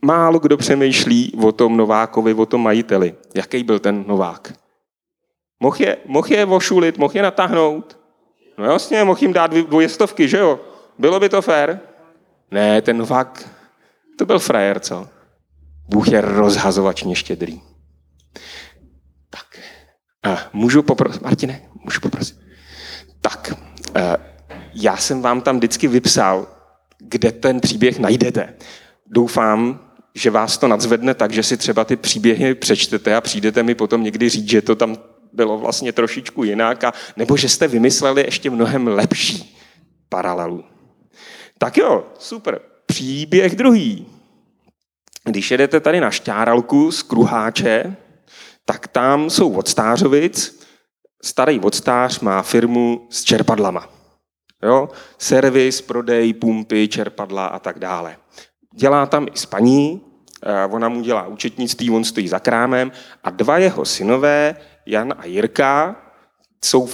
málo 0.05 0.39
kdo 0.39 0.57
přemýšlí 0.57 1.33
o 1.43 1.51
tom 1.51 1.77
Novákovi, 1.77 2.33
o 2.33 2.45
tom 2.45 2.63
majiteli. 2.63 3.15
Jaký 3.35 3.63
byl 3.63 3.79
ten 3.79 4.03
Novák? 4.07 4.53
Mohl 5.59 5.77
je, 5.79 5.97
mohl 6.05 6.33
je 6.33 6.45
vošulit, 6.45 6.97
mohl 6.97 7.13
je 7.15 7.21
natáhnout. 7.21 7.99
No 8.57 8.65
jasně, 8.65 9.03
mohl 9.03 9.19
jim 9.21 9.33
dát 9.33 9.51
dvě 9.51 9.89
stovky, 9.89 10.27
že 10.27 10.37
jo? 10.37 10.59
Bylo 10.99 11.19
by 11.19 11.29
to 11.29 11.41
fér? 11.41 11.79
Ne, 12.51 12.81
ten 12.81 12.97
Novák, 12.97 13.49
to 14.17 14.25
byl 14.25 14.39
frajer, 14.39 14.79
co? 14.79 15.07
Bůh 15.89 16.07
je 16.07 16.21
rozhazovačně 16.21 17.15
štědrý. 17.15 17.61
Tak, 19.29 19.59
a 20.23 20.37
můžu 20.53 20.83
poprosit, 20.83 21.21
Martine, 21.21 21.61
můžu 21.83 21.99
poprosit. 21.99 22.39
Tak, 23.21 23.53
eh, 23.95 24.17
já 24.73 24.97
jsem 24.97 25.21
vám 25.21 25.41
tam 25.41 25.57
vždycky 25.57 25.87
vypsal, 25.87 26.47
kde 26.99 27.31
ten 27.31 27.59
příběh 27.59 27.99
najdete. 27.99 28.53
Doufám, 29.09 29.79
že 30.15 30.29
vás 30.29 30.57
to 30.57 30.67
nadzvedne 30.67 31.13
tak, 31.13 31.31
že 31.31 31.43
si 31.43 31.57
třeba 31.57 31.85
ty 31.85 31.95
příběhy 31.95 32.55
přečtete 32.55 33.15
a 33.15 33.21
přijdete 33.21 33.63
mi 33.63 33.75
potom 33.75 34.03
někdy 34.03 34.29
říct, 34.29 34.49
že 34.49 34.61
to 34.61 34.75
tam 34.75 34.97
bylo 35.33 35.57
vlastně 35.57 35.93
trošičku 35.93 36.43
jinak, 36.43 36.83
a, 36.83 36.93
nebo 37.17 37.37
že 37.37 37.49
jste 37.49 37.67
vymysleli 37.67 38.21
ještě 38.21 38.49
mnohem 38.49 38.87
lepší 38.87 39.57
paralelu. 40.09 40.63
Tak 41.57 41.77
jo, 41.77 42.07
super. 42.19 42.61
Příběh 42.85 43.55
druhý. 43.55 44.05
Když 45.23 45.51
jedete 45.51 45.79
tady 45.79 45.99
na 45.99 46.11
Šťáralku 46.11 46.91
z 46.91 47.03
Kruháče, 47.03 47.95
tak 48.65 48.87
tam 48.87 49.29
jsou 49.29 49.53
odstářovic. 49.53 50.59
Starý 51.23 51.59
odstář 51.59 52.19
má 52.19 52.41
firmu 52.41 53.07
s 53.09 53.23
čerpadlama. 53.23 53.89
Jo? 54.63 54.89
Servis, 55.17 55.81
prodej, 55.81 56.33
pumpy, 56.33 56.87
čerpadla 56.87 57.47
a 57.47 57.59
tak 57.59 57.79
dále. 57.79 58.17
Dělá 58.77 59.05
tam 59.05 59.27
i 59.33 59.37
spaní, 59.37 60.01
eh, 60.43 60.65
ona 60.65 60.89
mu 60.89 61.01
dělá 61.01 61.27
účetnictví, 61.27 61.89
on 61.89 62.03
stojí 62.03 62.27
za 62.27 62.39
krámem 62.39 62.91
a 63.23 63.29
dva 63.29 63.57
jeho 63.57 63.85
synové, 63.85 64.55
Jan 64.85 65.13
a 65.17 65.25
Jirka, 65.25 65.95
jsou 66.65 66.89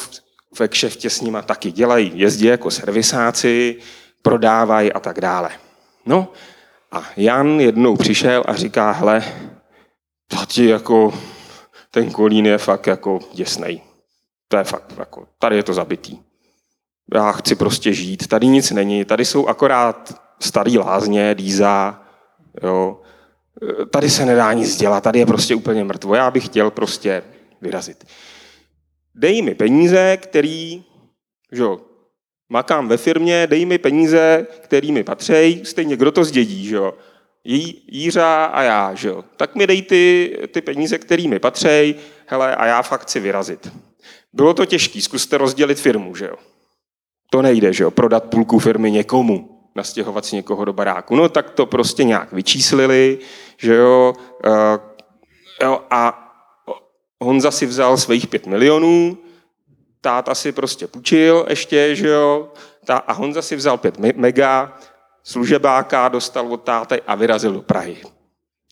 ve 0.59 0.67
kšeftě 0.67 1.09
s 1.09 1.21
nima 1.21 1.41
taky. 1.41 1.71
Dělají, 1.71 2.11
jezdí 2.15 2.45
jako 2.45 2.71
servisáci, 2.71 3.77
prodávají 4.21 4.93
a 4.93 4.99
tak 4.99 5.21
dále. 5.21 5.49
No 6.05 6.31
a 6.91 7.03
Jan 7.17 7.59
jednou 7.59 7.95
přišel 7.95 8.43
a 8.47 8.53
říká, 8.53 8.91
hele, 8.91 9.23
tati, 10.27 10.67
jako 10.67 11.13
ten 11.91 12.11
kolín 12.11 12.45
je 12.45 12.57
fakt 12.57 12.87
jako 12.87 13.19
děsnej. 13.33 13.81
To 14.47 14.57
je 14.57 14.63
fakt, 14.63 14.93
jako, 14.97 15.27
tady 15.39 15.55
je 15.55 15.63
to 15.63 15.73
zabitý. 15.73 16.19
Já 17.13 17.31
chci 17.31 17.55
prostě 17.55 17.93
žít, 17.93 18.27
tady 18.27 18.47
nic 18.47 18.71
není, 18.71 19.05
tady 19.05 19.25
jsou 19.25 19.47
akorát 19.47 20.22
starý 20.39 20.77
lázně, 20.77 21.35
dýza, 21.35 22.03
jo. 22.63 23.01
Tady 23.89 24.09
se 24.09 24.25
nedá 24.25 24.53
nic 24.53 24.77
dělat, 24.77 25.03
tady 25.03 25.19
je 25.19 25.25
prostě 25.25 25.55
úplně 25.55 25.83
mrtvo. 25.83 26.15
Já 26.15 26.31
bych 26.31 26.45
chtěl 26.45 26.71
prostě 26.71 27.23
vyrazit. 27.61 28.03
Dej 29.15 29.41
mi 29.41 29.55
peníze, 29.55 30.17
který, 30.17 30.83
jo, 31.51 31.79
makám 32.49 32.87
ve 32.87 32.97
firmě, 32.97 33.47
dej 33.47 33.65
mi 33.65 33.77
peníze, 33.77 34.47
který 34.59 34.91
mi 34.91 35.03
patří, 35.03 35.61
stejně 35.63 35.97
kdo 35.97 36.11
to 36.11 36.23
zdědí, 36.23 36.69
jo. 36.71 36.93
Jířa 37.91 38.45
a 38.45 38.61
já, 38.61 38.93
že 38.93 39.07
jo. 39.07 39.23
Tak 39.37 39.55
mi 39.55 39.67
dej 39.67 39.81
ty, 39.81 40.37
ty 40.51 40.61
peníze, 40.61 40.97
který 40.97 41.27
mi 41.27 41.39
patří, 41.39 41.95
hele, 42.25 42.55
a 42.55 42.65
já 42.65 42.81
fakt 42.81 43.01
chci 43.01 43.19
vyrazit. 43.19 43.71
Bylo 44.33 44.53
to 44.53 44.65
těžké, 44.65 45.01
zkuste 45.01 45.37
rozdělit 45.37 45.79
firmu, 45.79 46.15
že 46.15 46.25
jo. 46.25 46.35
To 47.31 47.41
nejde, 47.41 47.73
že 47.73 47.83
jo, 47.83 47.91
prodat 47.91 48.23
půlku 48.23 48.59
firmy 48.59 48.91
někomu, 48.91 49.52
nastěhovat 49.75 50.25
si 50.25 50.35
někoho 50.35 50.65
do 50.65 50.73
baráku. 50.73 51.15
No 51.15 51.29
tak 51.29 51.49
to 51.49 51.65
prostě 51.65 52.03
nějak 52.03 52.33
vyčíslili, 52.33 53.19
že 53.57 53.75
jo, 53.75 54.13
uh, 54.45 54.53
jo 55.61 55.81
a 55.89 56.19
Honza 57.21 57.51
si 57.51 57.65
vzal 57.65 57.97
svých 57.97 58.27
pět 58.27 58.45
milionů, 58.45 59.17
táta 60.01 60.35
si 60.35 60.51
prostě 60.51 60.87
půjčil 60.87 61.45
ještě, 61.49 61.95
že 61.95 62.07
jo, 62.07 62.51
a 62.89 63.13
Honza 63.13 63.41
si 63.41 63.55
vzal 63.55 63.77
pět 63.77 63.97
mega, 64.15 64.77
služebáka 65.23 66.07
dostal 66.07 66.53
od 66.53 66.63
táty 66.63 67.01
a 67.07 67.15
vyrazil 67.15 67.53
do 67.53 67.61
Prahy. 67.61 67.97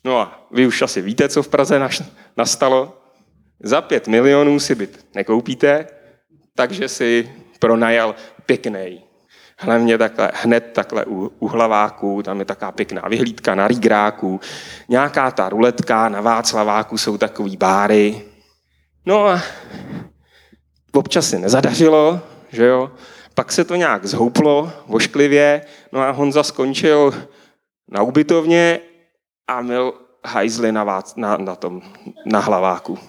No 0.04 0.20
a 0.20 0.48
vy 0.52 0.68
už 0.68 0.82
asi 0.82 1.02
víte, 1.02 1.30
co 1.30 1.44
v 1.44 1.48
Praze 1.48 1.82
nastalo. 2.38 2.98
Za 3.64 3.82
pět 3.82 4.08
milionů 4.08 4.60
si 4.60 4.76
byt 4.76 5.06
nekoupíte, 5.16 5.88
takže 6.56 6.88
si 6.88 7.32
pronajal 7.60 8.16
pěkný. 8.46 9.11
Hlavně 9.64 9.98
takhle, 9.98 10.32
hned 10.34 10.72
takhle 10.74 11.06
u, 11.06 11.32
u 11.40 11.48
hlaváku, 11.48 12.24
tam 12.24 12.40
je 12.40 12.46
taková 12.46 12.72
pěkná 12.72 13.02
vyhlídka 13.10 13.56
na 13.56 13.68
Rígráku, 13.68 14.40
nějaká 14.90 15.32
ta 15.32 15.50
ruletka, 15.50 16.10
na 16.10 16.22
Václaváku 16.22 16.98
jsou 16.98 17.18
takový 17.18 17.58
báry. 17.58 18.22
No 19.06 19.28
a 19.28 19.42
občas 20.92 21.30
se 21.30 21.40
nezadařilo, 21.40 22.22
že 22.50 22.66
jo, 22.66 22.92
pak 23.36 23.52
se 23.52 23.64
to 23.64 23.76
nějak 23.76 24.06
zhouplo 24.06 24.72
vošklivě, 24.88 25.62
no 25.92 26.02
a 26.02 26.12
Honza 26.12 26.44
skončil 26.44 27.14
na 27.88 28.02
ubytovně 28.02 28.80
a 29.48 29.62
měl 29.62 29.94
hajzly 30.26 30.72
na, 30.72 30.84
vác, 30.84 31.16
na, 31.16 31.38
na, 31.38 31.56
tom, 31.56 31.82
na 32.26 32.40
hlaváku. 32.40 33.00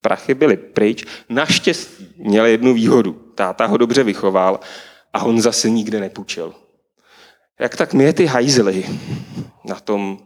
Prachy 0.00 0.34
byly 0.34 0.56
pryč. 0.56 1.04
Naštěstí 1.28 2.14
měl 2.16 2.46
jednu 2.46 2.74
výhodu. 2.74 3.12
Táta 3.34 3.66
ho 3.66 3.76
dobře 3.76 4.02
vychoval 4.02 4.60
a 5.12 5.18
Honza 5.18 5.52
se 5.52 5.70
nikde 5.70 6.00
nepůjčil. 6.00 6.54
Jak 7.60 7.76
tak 7.76 7.94
mě 7.94 8.12
ty 8.12 8.26
hajzly 8.26 8.86
na 9.64 9.80
tom, 9.80 10.18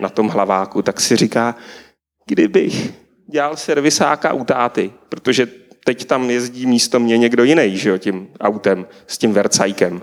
na 0.00 0.08
tom 0.08 0.28
hlaváku, 0.28 0.82
tak 0.82 1.00
si 1.00 1.16
říká, 1.16 1.56
kdybych 2.26 2.92
dělal 3.30 3.56
servisáka 3.56 4.32
u 4.32 4.44
táty, 4.44 4.92
protože 5.08 5.46
teď 5.84 6.04
tam 6.04 6.30
jezdí 6.30 6.66
místo 6.66 7.00
mě 7.00 7.18
někdo 7.18 7.44
jiný, 7.44 7.78
že 7.78 7.88
jo, 7.88 7.98
tím 7.98 8.28
autem, 8.40 8.86
s 9.06 9.18
tím 9.18 9.32
vercajkem. 9.32 10.02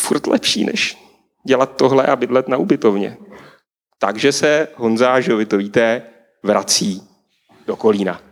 Furt 0.00 0.26
lepší, 0.26 0.64
než 0.64 0.98
dělat 1.46 1.76
tohle 1.76 2.06
a 2.06 2.16
bydlet 2.16 2.48
na 2.48 2.56
ubytovně. 2.56 3.16
Takže 3.98 4.32
se 4.32 4.68
Honza, 4.74 5.20
že 5.20 5.34
vy 5.34 5.46
to 5.46 5.56
víte, 5.56 6.02
vrací 6.42 7.02
do 7.66 7.76
Kolína. 7.76 8.22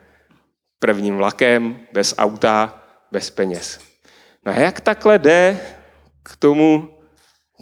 Prvním 0.78 1.16
vlakem, 1.16 1.80
bez 1.92 2.14
auta, 2.18 2.82
bez 3.12 3.30
peněz. 3.30 3.93
No 4.46 4.52
a 4.52 4.56
jak 4.56 4.80
takhle 4.80 5.18
jde 5.18 5.60
k 6.22 6.36
tomu 6.36 6.88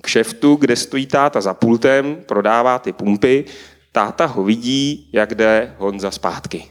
kšeftu, 0.02 0.54
kde 0.54 0.76
stojí 0.76 1.06
táta 1.06 1.40
za 1.40 1.54
pultem, 1.54 2.16
prodává 2.26 2.78
ty 2.78 2.92
pumpy, 2.92 3.44
táta 3.92 4.26
ho 4.26 4.44
vidí, 4.44 5.10
jak 5.12 5.34
jde 5.34 5.74
Honza 5.78 6.10
zpátky. 6.10 6.70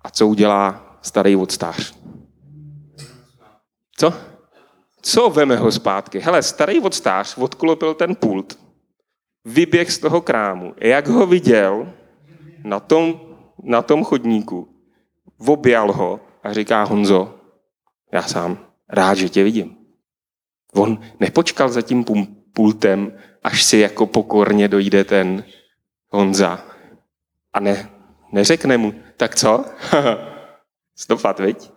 A 0.00 0.10
co 0.10 0.26
udělá? 0.28 0.80
starý 1.02 1.36
odstář. 1.36 1.94
Co? 3.96 4.14
Co 5.02 5.30
veme 5.30 5.56
ho 5.56 5.72
zpátky? 5.72 6.18
Hele, 6.18 6.42
starý 6.42 6.80
odstář 6.80 7.38
odklopil 7.38 7.94
ten 7.94 8.14
pult, 8.14 8.58
vyběh 9.44 9.92
z 9.92 9.98
toho 9.98 10.20
krámu. 10.20 10.74
Jak 10.80 11.08
ho 11.08 11.26
viděl 11.26 11.92
na 12.64 12.80
tom, 12.80 13.20
na 13.62 13.82
tom 13.82 14.04
chodníku, 14.04 14.68
objal 15.46 15.92
ho 15.92 16.20
a 16.42 16.52
říká 16.52 16.82
Honzo, 16.82 17.34
já 18.12 18.22
sám 18.22 18.73
rád, 18.88 19.14
že 19.14 19.28
tě 19.28 19.44
vidím. 19.44 19.76
On 20.74 21.00
nepočkal 21.20 21.68
za 21.68 21.82
tím 21.82 22.04
pultem, 22.52 23.18
až 23.42 23.62
si 23.62 23.78
jako 23.78 24.06
pokorně 24.06 24.68
dojde 24.68 25.04
ten 25.04 25.44
Honza. 26.08 26.64
A 27.52 27.60
ne, 27.60 27.90
neřekne 28.32 28.76
mu, 28.76 28.94
tak 29.16 29.34
co? 29.34 29.64
Stopat, 30.96 31.40
viď? 31.40 31.70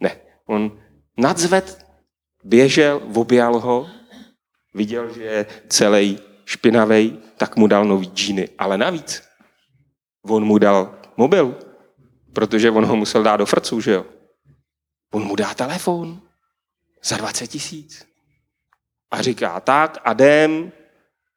Ne. 0.00 0.16
On 0.46 0.78
nadzved, 1.18 1.86
běžel, 2.44 3.00
objal 3.14 3.58
ho, 3.58 3.86
viděl, 4.74 5.14
že 5.14 5.22
je 5.22 5.46
celý 5.68 6.18
špinavý, 6.44 7.18
tak 7.36 7.56
mu 7.56 7.66
dal 7.66 7.84
nový 7.84 8.06
džíny. 8.06 8.48
Ale 8.58 8.78
navíc, 8.78 9.22
on 10.22 10.44
mu 10.44 10.58
dal 10.58 10.98
mobil, 11.16 11.58
protože 12.32 12.70
on 12.70 12.84
ho 12.84 12.96
musel 12.96 13.22
dát 13.22 13.36
do 13.36 13.46
frců, 13.46 13.80
že 13.80 13.92
jo? 13.92 14.06
On 15.12 15.24
mu 15.24 15.36
dá 15.36 15.54
telefon 15.54 16.20
za 17.04 17.16
20 17.16 17.46
tisíc. 17.46 18.06
A 19.10 19.22
říká, 19.22 19.60
tak 19.60 19.98
a 20.04 20.12
jdem, 20.12 20.72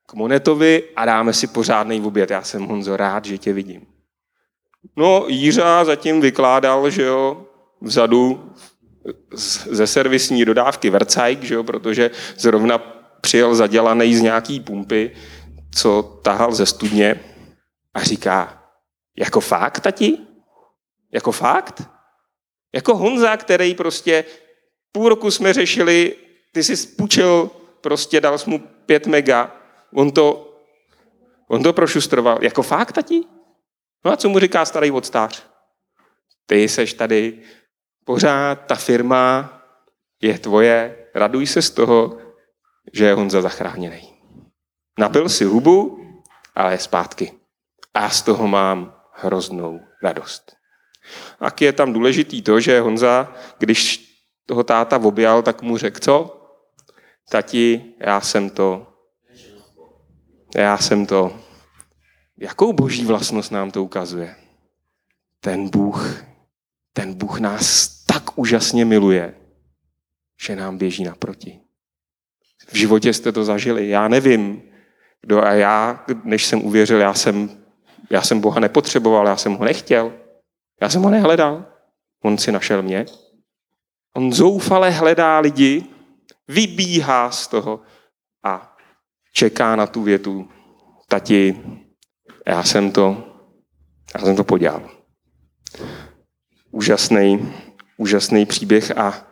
k 0.05 0.13
Monetovi 0.13 0.83
a 0.95 1.05
dáme 1.05 1.33
si 1.33 1.47
pořádný 1.47 2.01
oběd. 2.01 2.31
Já 2.31 2.43
jsem 2.43 2.65
Honzo 2.65 2.97
rád, 2.97 3.25
že 3.25 3.37
tě 3.37 3.53
vidím. 3.53 3.87
No, 4.95 5.25
Jířa 5.27 5.85
zatím 5.85 6.21
vykládal, 6.21 6.89
že 6.89 7.03
jo, 7.03 7.45
vzadu 7.81 8.53
ze 9.65 9.87
servisní 9.87 10.45
dodávky 10.45 10.89
Vercajk, 10.89 11.43
že 11.43 11.55
jo, 11.55 11.63
protože 11.63 12.11
zrovna 12.37 12.77
přijel 13.21 13.55
zadělaný 13.55 14.15
z 14.15 14.21
nějaký 14.21 14.59
pumpy, 14.59 15.11
co 15.75 16.19
tahal 16.23 16.53
ze 16.53 16.65
studně 16.65 17.19
a 17.93 18.03
říká, 18.03 18.63
jako 19.17 19.39
fakt, 19.39 19.79
tati? 19.79 20.17
Jako 21.11 21.31
fakt? 21.31 21.89
Jako 22.73 22.95
Honza, 22.95 23.37
který 23.37 23.75
prostě 23.75 24.25
půl 24.95 25.09
roku 25.09 25.31
jsme 25.31 25.53
řešili, 25.53 26.15
ty 26.51 26.63
jsi 26.63 26.87
půjčil, 26.87 27.51
prostě 27.81 28.21
dal 28.21 28.37
jsi 28.37 28.49
mu 28.49 28.59
pět 28.59 29.07
mega, 29.07 29.55
on 29.93 30.11
to, 30.11 30.55
on 31.47 31.63
to 31.63 31.73
prošustroval. 31.73 32.39
Jako 32.41 32.63
fakt, 32.63 32.91
tati? 32.91 33.21
No 34.05 34.11
a 34.11 34.17
co 34.17 34.29
mu 34.29 34.39
říká 34.39 34.65
starý 34.65 34.91
odstář? 34.91 35.43
Ty 36.45 36.69
seš 36.69 36.93
tady, 36.93 37.41
pořád 38.05 38.55
ta 38.55 38.75
firma 38.75 39.53
je 40.21 40.39
tvoje, 40.39 41.07
raduj 41.15 41.47
se 41.47 41.61
z 41.61 41.69
toho, 41.69 42.17
že 42.93 43.05
je 43.05 43.13
Honza 43.13 43.41
zachráněný. 43.41 44.13
Napil 44.99 45.29
si 45.29 45.43
hubu, 45.43 45.99
ale 46.55 46.71
je 46.73 46.79
zpátky. 46.79 47.31
A 47.93 48.09
z 48.09 48.21
toho 48.21 48.47
mám 48.47 48.95
hroznou 49.11 49.79
radost. 50.03 50.55
A 51.39 51.47
je 51.59 51.73
tam 51.73 51.93
důležitý 51.93 52.41
to, 52.41 52.59
že 52.59 52.79
Honza, 52.79 53.33
když 53.57 54.04
toho 54.45 54.63
táta 54.63 54.97
objal, 54.97 55.41
tak 55.41 55.61
mu 55.61 55.77
řekl, 55.77 55.99
co? 55.99 56.41
Tati, 57.29 57.93
já 57.99 58.21
jsem 58.21 58.49
to, 58.49 58.87
já 60.55 60.77
jsem 60.77 61.05
to. 61.05 61.39
Jakou 62.37 62.73
boží 62.73 63.05
vlastnost 63.05 63.51
nám 63.51 63.71
to 63.71 63.83
ukazuje? 63.83 64.35
Ten 65.39 65.69
Bůh, 65.69 66.23
ten 66.93 67.13
Bůh 67.13 67.39
nás 67.39 67.87
tak 68.05 68.37
úžasně 68.37 68.85
miluje, 68.85 69.35
že 70.45 70.55
nám 70.55 70.77
běží 70.77 71.03
naproti. 71.03 71.59
V 72.67 72.75
životě 72.75 73.13
jste 73.13 73.31
to 73.31 73.43
zažili. 73.43 73.89
Já 73.89 74.07
nevím, 74.07 74.61
kdo 75.21 75.43
a 75.43 75.53
já, 75.53 76.05
než 76.23 76.45
jsem 76.45 76.65
uvěřil, 76.65 76.99
já 76.99 77.13
jsem, 77.13 77.63
já 78.09 78.21
jsem 78.21 78.39
Boha 78.39 78.59
nepotřeboval, 78.59 79.27
já 79.27 79.37
jsem 79.37 79.53
ho 79.53 79.65
nechtěl. 79.65 80.13
Já 80.81 80.89
jsem 80.89 81.01
ho 81.01 81.09
nehledal. 81.09 81.65
On 82.23 82.37
si 82.37 82.51
našel 82.51 82.81
mě. 82.81 83.05
On 84.15 84.33
zoufale 84.33 84.89
hledá 84.89 85.39
lidi, 85.39 85.83
vybíhá 86.47 87.31
z 87.31 87.47
toho 87.47 87.81
a 88.43 88.77
čeká 89.33 89.75
na 89.75 89.87
tu 89.87 90.03
větu. 90.03 90.49
Tati, 91.07 91.61
já 92.47 92.63
jsem 92.63 92.91
to, 92.91 93.35
já 94.15 94.21
jsem 94.25 94.35
to 94.35 94.43
podělal. 94.43 94.89
Úžasný, 96.71 97.53
úžasný 97.97 98.45
příběh 98.45 98.97
a 98.97 99.27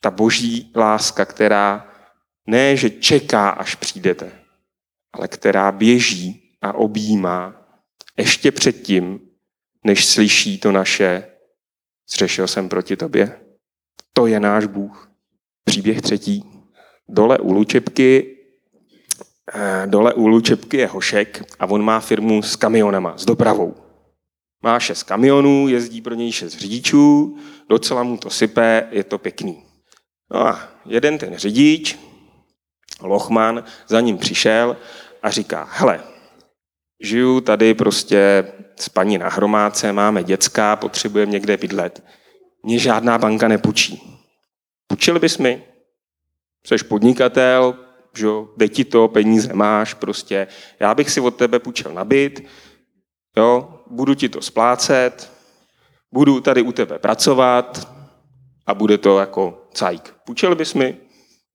ta 0.00 0.10
boží 0.10 0.72
láska, 0.76 1.24
která 1.24 1.92
ne, 2.46 2.76
že 2.76 2.90
čeká, 2.90 3.50
až 3.50 3.74
přijdete, 3.74 4.32
ale 5.12 5.28
která 5.28 5.72
běží 5.72 6.56
a 6.62 6.72
objímá 6.72 7.54
ještě 8.16 8.52
předtím, 8.52 9.20
než 9.84 10.06
slyší 10.06 10.58
to 10.58 10.72
naše 10.72 11.30
zřešil 12.08 12.48
jsem 12.48 12.68
proti 12.68 12.96
tobě. 12.96 13.49
To 14.20 14.26
je 14.26 14.40
náš 14.40 14.66
Bůh. 14.66 15.10
Příběh 15.64 16.02
třetí. 16.02 16.44
Dole 17.08 17.38
u 17.38 17.52
Lučepky 17.52 18.36
eh, 19.54 19.86
Dole 19.86 20.14
u 20.14 20.26
Lučepky 20.26 20.76
je 20.76 20.86
Hošek 20.86 21.44
a 21.60 21.66
on 21.66 21.82
má 21.82 22.00
firmu 22.00 22.42
s 22.42 22.56
kamionama, 22.56 23.18
s 23.18 23.24
dopravou. 23.24 23.74
Má 24.62 24.80
šest 24.80 25.02
kamionů, 25.02 25.68
jezdí 25.68 26.02
pro 26.02 26.14
něj 26.14 26.32
šest 26.32 26.58
řidičů, 26.58 27.36
docela 27.68 28.02
mu 28.02 28.16
to 28.16 28.30
sype, 28.30 28.88
je 28.90 29.04
to 29.04 29.18
pěkný. 29.18 29.62
No 30.32 30.46
a 30.46 30.68
jeden 30.86 31.18
ten 31.18 31.36
řidič, 31.36 31.98
Lochman, 33.02 33.64
za 33.88 34.00
ním 34.00 34.18
přišel 34.18 34.76
a 35.22 35.30
říká, 35.30 35.68
hele, 35.70 36.00
žiju 37.02 37.40
tady 37.40 37.74
prostě 37.74 38.52
s 38.76 38.88
paní 38.88 39.18
na 39.18 39.28
hromádce, 39.28 39.92
máme 39.92 40.24
děcka, 40.24 40.76
potřebujeme 40.76 41.32
někde 41.32 41.56
bydlet. 41.56 42.02
Mně 42.62 42.78
žádná 42.78 43.18
banka 43.18 43.48
nepůjčí. 43.48 44.20
Půjčili 44.86 45.18
bys 45.18 45.38
mi? 45.38 45.64
Jsi 46.66 46.84
podnikatel, 46.84 47.74
že 48.16 48.26
jde 48.56 48.68
ti 48.68 48.84
to, 48.84 49.08
peníze 49.08 49.54
máš, 49.54 49.94
prostě. 49.94 50.46
Já 50.80 50.94
bych 50.94 51.10
si 51.10 51.20
od 51.20 51.36
tebe 51.36 51.58
půjčil 51.58 51.92
na 51.92 52.04
byt, 52.04 52.44
jo, 53.36 53.80
budu 53.90 54.14
ti 54.14 54.28
to 54.28 54.42
splácet, 54.42 55.32
budu 56.12 56.40
tady 56.40 56.62
u 56.62 56.72
tebe 56.72 56.98
pracovat 56.98 57.88
a 58.66 58.74
bude 58.74 58.98
to 58.98 59.18
jako 59.18 59.68
cajk. 59.74 60.14
Půjčil 60.24 60.54
bys 60.54 60.74
mi? 60.74 60.96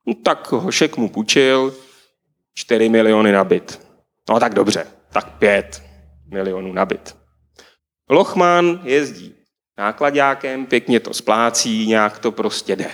No, 0.08 0.14
tak 0.14 0.52
Hošek 0.52 0.98
mu 0.98 1.10
půjčil 1.10 1.76
4 2.54 2.90
miliony 2.90 3.32
na 3.32 3.44
byt. 3.44 3.82
No 4.30 4.40
tak 4.40 4.54
dobře, 4.54 4.88
tak 5.14 5.38
5 5.38 5.84
milionů 6.32 6.74
na 6.74 6.86
byt. 6.86 7.18
Lochman 8.10 8.80
jezdí 8.84 9.36
nákladňákem, 9.78 10.66
pěkně 10.66 11.00
to 11.00 11.14
splácí, 11.14 11.88
nějak 11.88 12.20
to 12.20 12.32
prostě 12.32 12.76
jde. 12.76 12.92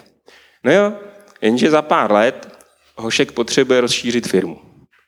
No 0.64 0.72
jo, 0.72 0.94
jenže 1.42 1.72
za 1.72 1.82
pár 1.82 2.12
let 2.12 2.58
Hošek 2.96 3.32
potřebuje 3.32 3.82
rozšířit 3.82 4.28
firmu. 4.28 4.62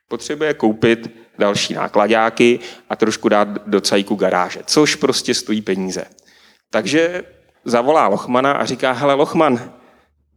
Potřebuje 0.08 0.54
koupit 0.54 1.18
další 1.40 1.74
nákladňáky 1.74 2.60
a 2.90 2.96
trošku 2.96 3.30
dát 3.30 3.48
do 3.68 3.82
cajku 3.82 4.16
garáže, 4.16 4.60
což 4.66 4.96
prostě 4.96 5.34
stojí 5.34 5.62
peníze. 5.62 6.06
Takže 6.70 7.24
zavolá 7.66 8.08
Lochmana 8.08 8.52
a 8.52 8.66
říká, 8.66 8.92
hele 8.92 9.14
Lochman, 9.14 9.74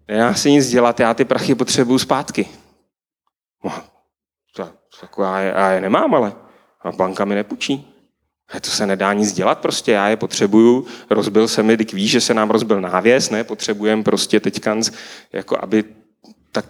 já 0.08 0.34
si 0.34 0.50
nic 0.50 0.68
dělat, 0.68 1.00
já 1.00 1.14
ty 1.14 1.24
prachy 1.24 1.54
potřebuju 1.54 1.98
zpátky. 1.98 2.48
No, 3.64 3.72
tak 5.00 5.10
já, 5.18 5.40
je, 5.40 5.52
já 5.56 5.70
je 5.70 5.80
nemám, 5.80 6.14
ale 6.14 6.32
a 6.82 6.92
banka 6.92 7.24
mi 7.24 7.34
nepůjčí. 7.34 7.95
To 8.60 8.70
se 8.70 8.86
nedá 8.86 9.12
nic 9.12 9.32
dělat, 9.32 9.58
prostě 9.58 9.92
já 9.92 10.08
je 10.08 10.16
potřebuju, 10.16 10.86
rozbil 11.10 11.48
se 11.48 11.62
mi, 11.62 11.76
víš, 11.76 12.10
že 12.10 12.20
se 12.20 12.34
nám 12.34 12.50
rozbil 12.50 12.80
návěs, 12.80 13.30
ne, 13.30 13.44
potřebujeme 13.44 14.02
prostě 14.02 14.40
teďka, 14.40 14.76
jako 15.32 15.56
aby, 15.62 15.84
tak 16.52 16.64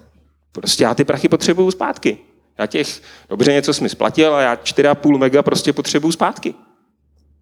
prostě 0.52 0.84
já 0.84 0.94
ty 0.94 1.04
prachy 1.04 1.28
potřebuju 1.28 1.70
zpátky. 1.70 2.18
Já 2.58 2.66
těch, 2.66 3.02
dobře 3.28 3.52
něco 3.52 3.74
jsi 3.74 3.82
mi 3.82 3.88
splatil 3.88 4.34
a 4.34 4.40
já 4.40 4.54
4,5 4.54 5.18
mega 5.18 5.42
prostě 5.42 5.72
potřebuju 5.72 6.12
zpátky. 6.12 6.54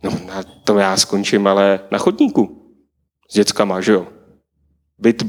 No, 0.03 0.11
na 0.27 0.43
to 0.65 0.79
já 0.79 0.97
skončím, 0.97 1.47
ale 1.47 1.81
na 1.91 1.99
chodníku. 1.99 2.73
S 3.31 3.35
dětskama, 3.35 3.81
že 3.81 3.93
jo. 3.93 4.07
Byt, 4.99 5.23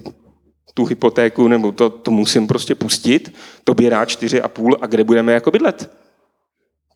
tu 0.74 0.86
hypotéku, 0.86 1.48
nebo 1.48 1.72
to, 1.72 1.90
to 1.90 2.12
musím 2.12 2.48
prostě 2.48 2.76
pustit, 2.76 3.36
tobě 3.64 3.90
dá 3.90 4.04
4,5 4.04 4.78
a 4.82 4.88
kde 4.88 5.04
budeme 5.04 5.34
jako 5.34 5.52
bydlet? 5.52 5.92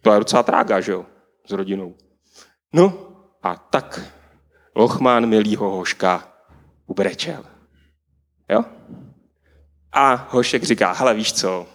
To 0.01 0.13
je 0.13 0.19
docela 0.19 0.43
trága, 0.43 0.81
že 0.81 0.91
jo, 0.91 1.05
s 1.49 1.51
rodinou. 1.51 1.95
No 2.73 2.93
a 3.43 3.55
tak 3.55 3.99
Lochmán 4.75 5.25
milýho 5.25 5.69
Hoška 5.69 6.27
ubrečel. 6.87 7.43
Jo? 8.49 8.63
A 9.91 10.27
Hošek 10.29 10.63
říká, 10.63 10.91
hele 10.91 11.13
víš 11.13 11.33
co, 11.33 11.67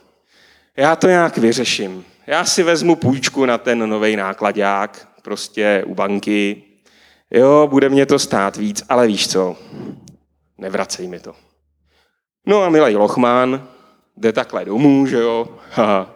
já 0.77 0.97
to 0.97 1.07
nějak 1.07 1.39
vyřeším. 1.39 2.05
Já 2.27 2.45
si 2.45 2.63
vezmu 2.63 2.97
půjčku 2.97 3.47
na 3.47 3.59
ten 3.59 3.89
nový 3.91 4.17
nákladák, 4.17 5.09
prostě 5.23 5.85
u 5.87 5.95
banky. 5.95 6.63
Jo, 7.31 7.69
bude 7.71 7.89
mě 7.89 8.07
to 8.07 8.19
stát 8.19 8.57
víc, 8.57 8.83
ale 8.89 9.07
víš 9.07 9.29
co, 9.29 9.57
nevracej 10.59 11.09
mi 11.09 11.21
to. 11.21 11.35
No 12.47 12.63
a 12.63 12.69
milý 12.69 12.97
Lochmán 12.97 13.69
jde 14.17 14.33
takhle 14.33 14.65
domů, 14.65 15.07
že 15.07 15.19
jo, 15.19 15.59
Haha. 15.71 16.15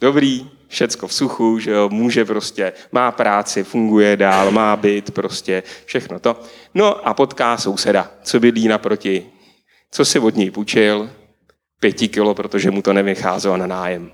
dobrý, 0.00 0.50
všecko 0.68 1.06
v 1.06 1.14
suchu, 1.14 1.58
že 1.58 1.70
jo, 1.70 1.88
může 1.88 2.24
prostě, 2.24 2.72
má 2.92 3.12
práci, 3.12 3.64
funguje 3.64 4.16
dál, 4.16 4.50
má 4.50 4.76
byt, 4.76 5.10
prostě 5.10 5.62
všechno 5.84 6.18
to. 6.18 6.40
No 6.74 7.08
a 7.08 7.14
potká 7.14 7.56
souseda, 7.56 8.10
co 8.22 8.40
bydlí 8.40 8.68
naproti, 8.68 9.26
co 9.90 10.04
si 10.04 10.18
od 10.18 10.36
něj 10.36 10.50
půjčil, 10.50 11.10
pěti 11.80 12.08
kilo, 12.08 12.34
protože 12.34 12.70
mu 12.70 12.82
to 12.82 12.92
nevycházelo 12.92 13.56
na 13.56 13.66
nájem. 13.66 14.10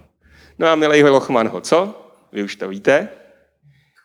No 0.58 0.68
a 0.68 0.74
milej 0.74 1.02
Lochman 1.02 1.48
ho 1.48 1.60
co? 1.60 2.08
Vy 2.32 2.42
už 2.42 2.56
to 2.56 2.68
víte? 2.68 3.08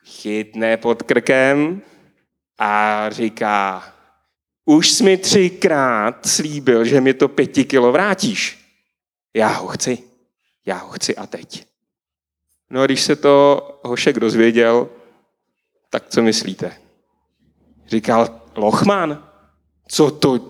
Chytne 0.05 0.77
pod 0.77 1.03
krkem 1.03 1.81
a 2.59 3.05
říká, 3.09 3.83
už 4.65 4.89
jsi 4.89 5.03
mi 5.03 5.17
třikrát 5.17 6.25
slíbil, 6.25 6.85
že 6.85 7.01
mi 7.01 7.13
to 7.13 7.27
pěti 7.27 7.65
kilo 7.65 7.91
vrátíš. 7.91 8.59
Já 9.35 9.47
ho 9.47 9.67
chci. 9.67 9.97
Já 10.65 10.75
ho 10.77 10.89
chci 10.89 11.15
a 11.15 11.25
teď. 11.25 11.65
No 12.69 12.81
a 12.81 12.85
když 12.85 13.01
se 13.01 13.15
to 13.15 13.61
Hošek 13.83 14.19
dozvěděl, 14.19 14.89
tak 15.89 16.09
co 16.09 16.21
myslíte? 16.21 16.77
Říkal, 17.87 18.41
Lochman? 18.55 19.29
Co 19.87 20.11
to? 20.11 20.49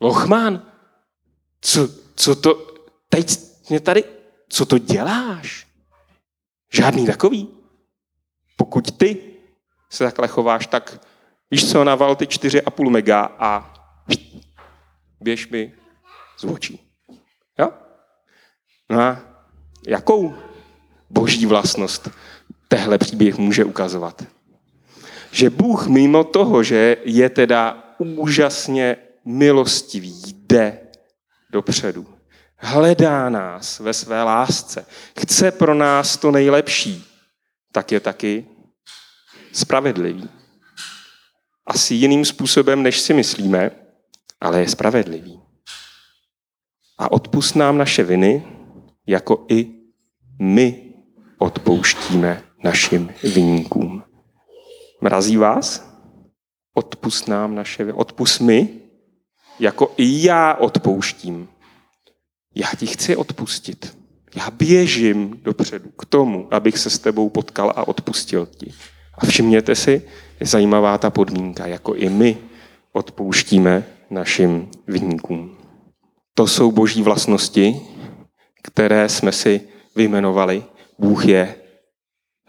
Lochman? 0.00 0.72
Co, 1.60 1.88
co 2.14 2.36
to? 2.36 2.66
Teď 3.08 3.38
mě 3.70 3.80
tady, 3.80 4.04
co 4.48 4.66
to 4.66 4.78
děláš? 4.78 5.66
Žádný 6.72 7.06
takový. 7.06 7.48
Pokud 8.56 8.98
ty 8.98 9.36
se 9.90 10.04
takhle 10.04 10.28
chováš, 10.28 10.66
tak 10.66 11.00
víš 11.50 11.70
co, 11.70 11.84
naval 11.84 12.16
ty 12.16 12.24
4,5 12.24 12.90
mega 12.90 13.36
a 13.38 13.74
běž 15.20 15.48
mi 15.48 15.74
z 16.36 16.44
očí. 16.44 16.92
Jo? 17.58 17.72
No 18.90 19.00
a 19.00 19.20
jakou 19.86 20.34
boží 21.10 21.46
vlastnost 21.46 22.08
tehle 22.68 22.98
příběh 22.98 23.38
může 23.38 23.64
ukazovat? 23.64 24.24
Že 25.30 25.50
Bůh 25.50 25.86
mimo 25.86 26.24
toho, 26.24 26.62
že 26.62 26.96
je 27.04 27.28
teda 27.28 27.84
úžasně 27.98 28.96
milostivý, 29.24 30.22
jde 30.26 30.80
dopředu. 31.52 32.06
Hledá 32.56 33.28
nás 33.28 33.80
ve 33.80 33.92
své 33.94 34.22
lásce. 34.22 34.86
Chce 35.20 35.50
pro 35.50 35.74
nás 35.74 36.16
to 36.16 36.30
nejlepší. 36.30 37.04
Tak 37.72 37.92
je 37.92 38.00
taky 38.00 38.46
spravedlivý. 39.52 40.28
Asi 41.66 41.94
jiným 41.94 42.24
způsobem, 42.24 42.82
než 42.82 43.00
si 43.00 43.14
myslíme, 43.14 43.70
ale 44.40 44.60
je 44.60 44.68
spravedlivý. 44.68 45.40
A 46.98 47.12
odpust 47.12 47.56
nám 47.56 47.78
naše 47.78 48.02
viny, 48.02 48.44
jako 49.06 49.46
i 49.48 49.66
my 50.38 50.87
odpouštíme 51.38 52.42
našim 52.64 53.10
viníkům. 53.34 54.02
Mrazí 55.00 55.36
vás? 55.36 55.88
Odpust 56.74 57.28
nám 57.28 57.54
naše. 57.54 57.92
Odpust 57.92 58.40
mi, 58.40 58.68
jako 59.60 59.92
i 59.96 60.26
já 60.26 60.54
odpouštím. 60.54 61.48
Já 62.54 62.68
ti 62.78 62.86
chci 62.86 63.16
odpustit. 63.16 63.98
Já 64.36 64.50
běžím 64.50 65.40
dopředu 65.42 65.90
k 65.98 66.04
tomu, 66.04 66.48
abych 66.50 66.78
se 66.78 66.90
s 66.90 66.98
tebou 66.98 67.28
potkal 67.28 67.72
a 67.76 67.88
odpustil 67.88 68.46
ti. 68.46 68.72
A 69.14 69.26
všimněte 69.26 69.74
si, 69.74 70.02
je 70.40 70.46
zajímavá 70.46 70.98
ta 70.98 71.10
podmínka, 71.10 71.66
jako 71.66 71.94
i 71.94 72.08
my 72.08 72.36
odpouštíme 72.92 73.84
našim 74.10 74.68
vinníkům. 74.86 75.56
To 76.34 76.46
jsou 76.46 76.72
boží 76.72 77.02
vlastnosti, 77.02 77.80
které 78.62 79.08
jsme 79.08 79.32
si 79.32 79.60
vyjmenovali. 79.96 80.64
Bůh 80.98 81.26
je 81.26 81.54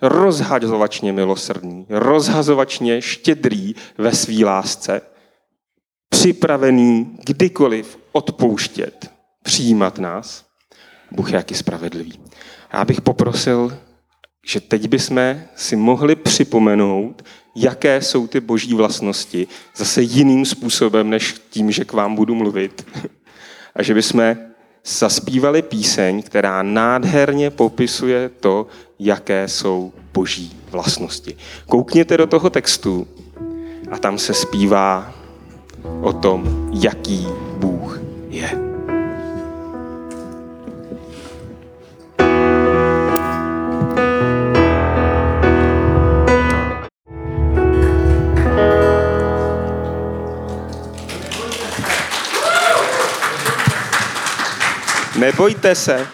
rozhazovačně 0.02 1.14
milosrdný, 1.14 1.86
rozhazovačně 1.90 3.02
štědrý 3.02 3.76
ve 3.98 4.12
své 4.12 4.46
lásce, 4.46 5.02
připravený 6.10 7.18
kdykoliv 7.26 8.00
odpouštět, 8.12 9.12
přijímat 9.44 9.98
nás. 10.00 10.46
Bůh 11.12 11.32
je 11.32 11.36
jaký 11.36 11.56
spravedlivý. 11.56 12.20
Já 12.74 12.86
bych 12.86 13.02
poprosil, 13.02 13.78
že 14.46 14.62
teď 14.62 14.88
bychom 14.88 15.42
si 15.56 15.76
mohli 15.76 16.16
připomenout, 16.16 17.24
jaké 17.56 18.02
jsou 18.02 18.28
ty 18.28 18.40
boží 18.40 18.74
vlastnosti, 18.74 19.48
zase 19.76 20.02
jiným 20.02 20.46
způsobem, 20.46 21.10
než 21.10 21.36
tím, 21.50 21.72
že 21.72 21.86
k 21.86 21.94
vám 21.94 22.16
budu 22.16 22.36
mluvit. 22.36 22.88
A 23.76 23.84
že 23.84 23.94
bychom 23.94 24.36
zaspívali 24.98 25.62
píseň, 25.62 26.22
která 26.22 26.64
nádherně 26.64 27.50
popisuje 27.50 28.30
to, 28.30 28.68
jaké 29.00 29.48
jsou 29.48 29.92
boží 30.14 30.58
vlastnosti. 30.72 31.36
Koukněte 31.68 32.18
do 32.18 32.28
toho 32.28 32.50
textu 32.50 33.08
a 33.92 33.98
tam 33.98 34.18
se 34.18 34.34
zpívá 34.34 35.14
o 36.02 36.14
tom, 36.14 36.70
jaký 36.74 37.28
Bůh 37.58 38.00
je. 38.30 38.69
Nebojte 55.20 55.76
se, 55.76 56.08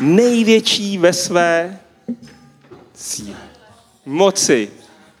největší 0.00 0.98
ve 0.98 1.12
své 1.12 1.80
síle, 2.94 3.50
moci, 4.06 4.70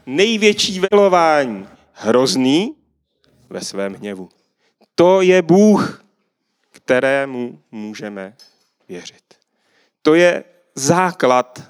největší 0.06 0.80
velování, 0.90 1.68
hrozný 1.92 2.76
ve 3.50 3.60
svém 3.60 3.94
hněvu. 3.94 4.28
To 4.94 5.20
je 5.20 5.42
Bůh, 5.42 6.04
kterému 6.70 7.62
můžeme 7.70 8.36
věřit. 8.88 9.34
To 10.02 10.14
je 10.14 10.44
základ, 10.74 11.62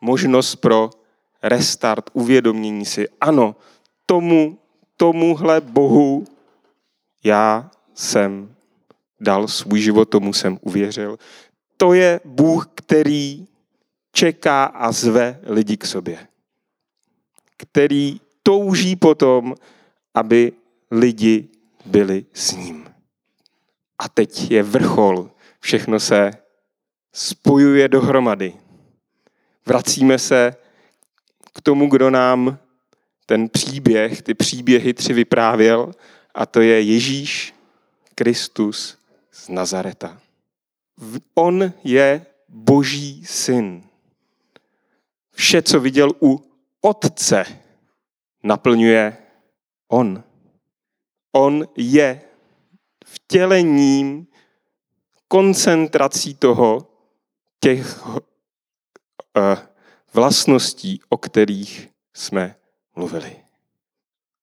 možnost 0.00 0.56
pro 0.56 0.90
restart, 1.42 2.10
uvědomění 2.12 2.84
si. 2.84 3.08
Ano, 3.20 3.56
tomu, 4.06 4.58
tomuhle 4.96 5.60
Bohu 5.60 6.24
já 7.24 7.70
jsem 7.94 8.54
dal 9.20 9.48
svůj 9.48 9.80
život, 9.80 10.04
tomu 10.04 10.32
jsem 10.32 10.58
uvěřil. 10.60 11.18
To 11.76 11.92
je 11.92 12.20
Bůh, 12.24 12.68
který 12.74 13.46
čeká 14.12 14.64
a 14.64 14.92
zve 14.92 15.40
lidi 15.42 15.76
k 15.76 15.86
sobě. 15.86 16.18
Který 17.56 18.20
touží 18.42 18.96
potom, 18.96 19.54
aby 20.14 20.52
lidi 20.90 21.48
byli 21.86 22.26
s 22.32 22.52
ním. 22.52 22.90
A 23.98 24.08
teď 24.08 24.50
je 24.50 24.62
vrchol. 24.62 25.30
Všechno 25.60 26.00
se 26.00 26.30
spojuje 27.12 27.88
dohromady. 27.88 28.54
Vracíme 29.66 30.18
se 30.18 30.56
k 31.54 31.60
tomu, 31.60 31.88
kdo 31.88 32.10
nám 32.10 32.58
ten 33.26 33.48
příběh, 33.48 34.22
ty 34.22 34.34
příběhy 34.34 34.94
tři 34.94 35.12
vyprávěl, 35.12 35.92
a 36.34 36.46
to 36.46 36.60
je 36.60 36.82
Ježíš 36.82 37.54
Kristus 38.14 38.97
z 39.38 39.48
Nazareta. 39.48 40.20
On 41.34 41.72
je 41.84 42.26
boží 42.48 43.24
syn. 43.26 43.82
Vše, 45.32 45.62
co 45.62 45.80
viděl 45.80 46.12
u 46.22 46.42
otce, 46.80 47.44
naplňuje 48.42 49.16
on. 49.88 50.24
On 51.32 51.68
je 51.76 52.20
vtělením, 53.04 54.26
koncentrací 55.28 56.34
toho, 56.34 56.88
těch 57.60 58.06
uh, 58.06 58.14
vlastností, 60.14 61.00
o 61.08 61.16
kterých 61.16 61.88
jsme 62.14 62.54
mluvili. 62.96 63.36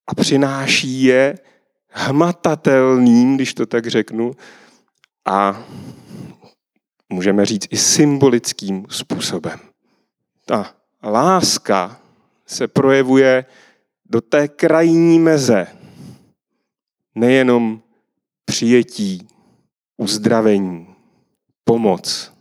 A 0.07 0.15
přináší 0.15 1.03
je 1.03 1.39
hmatatelným, 1.89 3.35
když 3.35 3.53
to 3.53 3.65
tak 3.65 3.87
řeknu, 3.87 4.31
a 5.25 5.63
můžeme 7.09 7.45
říct 7.45 7.67
i 7.69 7.77
symbolickým 7.77 8.85
způsobem. 8.89 9.59
Ta 10.45 10.75
láska 11.03 12.01
se 12.45 12.67
projevuje 12.67 13.45
do 14.05 14.21
té 14.21 14.47
krajní 14.47 15.19
meze. 15.19 15.67
Nejenom 17.15 17.81
přijetí, 18.45 19.27
uzdravení, 19.97 20.95
pomoc, 21.63 22.33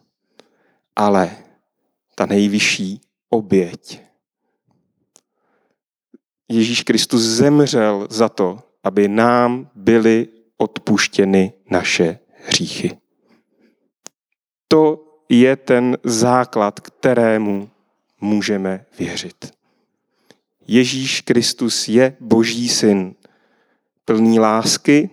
ale 0.97 1.37
ta 2.15 2.27
nejvyšší 2.27 3.01
oběť. 3.31 4.01
Ježíš 6.49 6.83
Kristus 6.83 7.23
zemřel 7.23 8.07
za 8.11 8.29
to, 8.29 8.63
aby 8.83 9.09
nám 9.09 9.71
byly 9.75 10.29
odpuštěny 10.57 11.53
naše 11.71 12.19
hříchy. 12.45 12.99
To 14.69 15.05
je 15.29 15.57
ten 15.57 15.99
základ, 16.05 16.81
kterému 16.81 17.71
můžeme 18.21 18.87
věřit. 18.99 19.55
Ježíš 20.67 21.21
Kristus 21.21 21.89
je 21.89 22.17
Boží 22.21 22.69
syn, 22.69 23.15
plný 24.05 24.41
lásky, 24.41 25.11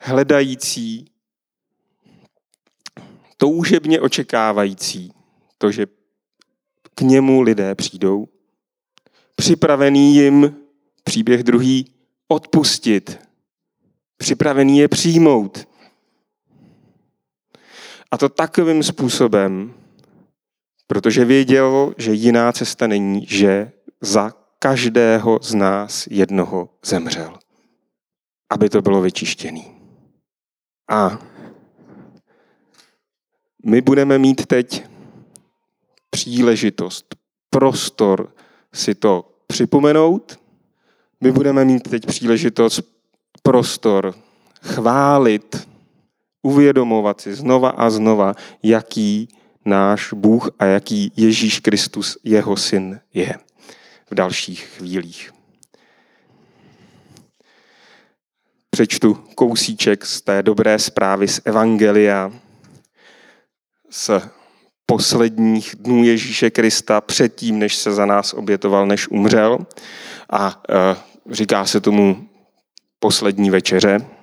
hledající, 0.00 1.10
toužebně 3.36 4.00
očekávající 4.00 5.12
to, 5.58 5.70
že 5.70 5.86
k 6.94 7.00
němu 7.00 7.42
lidé 7.42 7.74
přijdou, 7.74 8.28
připravený 9.34 10.14
jim 10.14 10.56
příběh 11.04 11.42
druhý 11.42 11.92
odpustit, 12.28 13.18
připravený 14.16 14.78
je 14.78 14.88
přijmout, 14.88 15.67
a 18.10 18.18
to 18.18 18.28
takovým 18.28 18.82
způsobem, 18.82 19.74
protože 20.86 21.24
věděl, 21.24 21.94
že 21.98 22.12
jiná 22.12 22.52
cesta 22.52 22.86
není, 22.86 23.26
že 23.26 23.72
za 24.00 24.32
každého 24.58 25.38
z 25.42 25.54
nás 25.54 26.08
jednoho 26.10 26.68
zemřel, 26.84 27.38
aby 28.50 28.68
to 28.68 28.82
bylo 28.82 29.00
vyčištěný. 29.00 29.64
A 30.90 31.18
my 33.64 33.80
budeme 33.80 34.18
mít 34.18 34.46
teď 34.46 34.84
příležitost, 36.10 37.14
prostor 37.50 38.32
si 38.74 38.94
to 38.94 39.30
připomenout. 39.46 40.40
My 41.20 41.32
budeme 41.32 41.64
mít 41.64 41.90
teď 41.90 42.06
příležitost, 42.06 42.80
prostor 43.42 44.14
chválit, 44.62 45.68
uvědomovat 46.48 47.20
si 47.20 47.34
znova 47.34 47.70
a 47.70 47.90
znova, 47.90 48.34
jaký 48.62 49.28
náš 49.64 50.12
Bůh 50.12 50.50
a 50.58 50.64
jaký 50.64 51.12
Ježíš 51.16 51.60
Kristus, 51.60 52.18
jeho 52.24 52.56
syn, 52.56 53.00
je 53.14 53.34
v 54.10 54.14
dalších 54.14 54.64
chvílích. 54.78 55.32
Přečtu 58.70 59.14
kousíček 59.34 60.06
z 60.06 60.22
té 60.22 60.42
dobré 60.42 60.78
zprávy 60.78 61.28
z 61.28 61.40
Evangelia, 61.44 62.32
z 63.90 64.10
posledních 64.86 65.74
dnů 65.78 66.04
Ježíše 66.04 66.50
Krista 66.50 67.00
předtím, 67.00 67.58
než 67.58 67.76
se 67.76 67.92
za 67.92 68.06
nás 68.06 68.34
obětoval, 68.34 68.86
než 68.86 69.08
umřel. 69.08 69.58
A 70.30 70.62
e, 70.68 70.96
říká 71.34 71.66
se 71.66 71.80
tomu 71.80 72.28
poslední 72.98 73.50
večeře. 73.50 74.17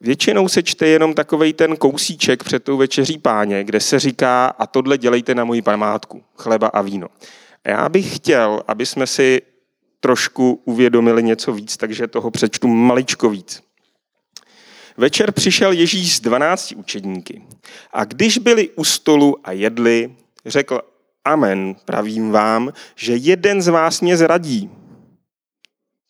Většinou 0.00 0.48
se 0.48 0.62
čte 0.62 0.86
jenom 0.86 1.14
takový 1.14 1.52
ten 1.52 1.76
kousíček 1.76 2.44
před 2.44 2.64
tou 2.64 2.76
večeří 2.76 3.18
páně, 3.18 3.64
kde 3.64 3.80
se 3.80 3.98
říká, 3.98 4.46
a 4.46 4.66
tohle 4.66 4.98
dělejte 4.98 5.34
na 5.34 5.44
moji 5.44 5.62
památku, 5.62 6.22
chleba 6.36 6.66
a 6.66 6.82
víno. 6.82 7.08
A 7.64 7.70
já 7.70 7.88
bych 7.88 8.16
chtěl, 8.16 8.62
aby 8.68 8.86
jsme 8.86 9.06
si 9.06 9.42
trošku 10.00 10.62
uvědomili 10.64 11.22
něco 11.22 11.52
víc, 11.52 11.76
takže 11.76 12.06
toho 12.06 12.30
přečtu 12.30 12.68
maličko 12.68 13.30
víc. 13.30 13.62
Večer 14.96 15.32
přišel 15.32 15.72
Ježíš 15.72 16.16
s 16.16 16.20
dvanácti 16.20 16.74
učedníky 16.74 17.42
a 17.92 18.04
když 18.04 18.38
byli 18.38 18.68
u 18.68 18.84
stolu 18.84 19.36
a 19.44 19.52
jedli, 19.52 20.14
řekl, 20.46 20.80
amen, 21.24 21.76
pravím 21.84 22.30
vám, 22.30 22.72
že 22.96 23.16
jeden 23.16 23.62
z 23.62 23.68
vás 23.68 24.00
mě 24.00 24.16
zradí. 24.16 24.70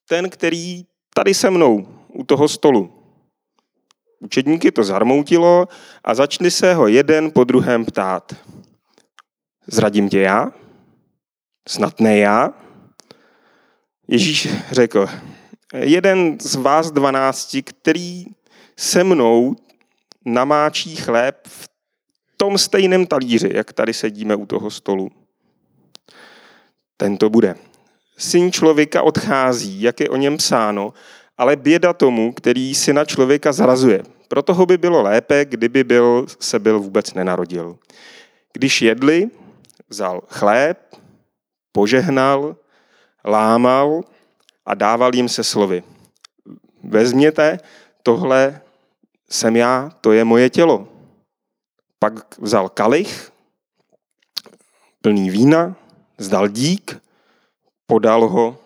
Ten, 0.09 0.31
který 0.31 0.85
tady 1.15 1.35
se 1.35 1.51
mnou, 1.51 1.89
u 2.09 2.25
toho 2.25 2.49
stolu. 2.49 3.00
Učedníky 4.21 4.73
to 4.73 4.85
zarmoutilo 4.85 5.69
a 6.05 6.15
začali 6.15 6.51
se 6.51 6.75
ho 6.75 6.87
jeden 6.87 7.31
po 7.31 7.45
druhém 7.45 7.85
ptát. 7.85 8.35
Zradím 9.67 10.09
tě 10.09 10.21
já? 10.21 10.53
Snad 11.69 12.01
ne 12.01 12.19
já? 12.19 12.55
Ježíš 14.09 14.49
řekl, 14.71 15.09
jeden 15.75 16.41
z 16.41 16.55
vás 16.55 16.91
dvanácti, 16.91 17.63
který 17.63 18.25
se 18.77 19.05
mnou 19.05 19.57
namáčí 20.25 20.97
chléb 20.97 21.37
v 21.47 21.69
tom 22.37 22.59
stejném 22.59 23.07
talíři, 23.07 23.51
jak 23.55 23.73
tady 23.73 23.95
sedíme 23.95 24.37
u 24.37 24.47
toho 24.47 24.71
stolu. 24.71 25.11
Tento 26.97 27.31
bude. 27.31 27.55
Syn 28.19 28.53
člověka 28.53 29.03
odchází, 29.03 29.83
jak 29.83 30.01
je 30.01 30.09
o 30.09 30.17
něm 30.17 30.37
psáno, 30.37 30.93
ale 31.41 31.57
běda 31.57 31.93
tomu, 31.93 32.33
který 32.33 32.75
syna 32.75 33.05
člověka 33.05 33.53
zrazuje. 33.53 34.03
Pro 34.29 34.43
toho 34.43 34.67
by 34.67 34.79
bylo 34.79 35.03
lépe, 35.03 35.45
kdyby 35.45 35.85
byl, 35.85 36.27
se 36.41 36.59
byl 36.59 36.81
vůbec 36.81 37.15
nenarodil. 37.15 37.79
Když 38.53 38.83
jedli, 38.83 39.31
vzal 39.89 40.23
chléb, 40.29 40.97
požehnal, 41.73 42.57
lámal 43.25 44.01
a 44.67 44.75
dával 44.75 45.15
jim 45.15 45.29
se 45.29 45.45
slovy. 45.45 45.83
Vezměte, 46.85 47.59
tohle 48.03 48.61
jsem 49.31 49.57
já, 49.57 49.91
to 50.01 50.13
je 50.13 50.25
moje 50.25 50.51
tělo. 50.51 50.89
Pak 51.99 52.39
vzal 52.39 52.69
kalich, 52.69 53.33
plný 55.03 55.31
vína, 55.31 55.77
zdal 56.19 56.49
dík, 56.49 57.01
podal 57.87 58.29
ho 58.29 58.59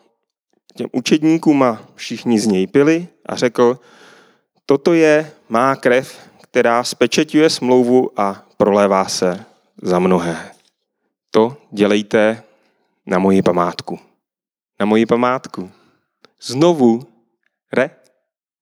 těm 0.76 0.88
učedníkům 0.92 1.62
a 1.62 1.88
všichni 1.94 2.40
z 2.40 2.46
něj 2.46 2.66
pili 2.66 3.08
a 3.26 3.36
řekl, 3.36 3.78
toto 4.66 4.94
je 4.94 5.32
má 5.48 5.76
krev, 5.76 6.30
která 6.42 6.84
spečeťuje 6.84 7.50
smlouvu 7.50 8.20
a 8.20 8.46
prolévá 8.56 9.08
se 9.08 9.44
za 9.82 9.98
mnohé. 9.98 10.50
To 11.30 11.56
dělejte 11.70 12.42
na 13.06 13.18
moji 13.18 13.42
památku. 13.42 13.98
Na 14.80 14.86
moji 14.86 15.06
památku. 15.06 15.70
Znovu 16.42 17.06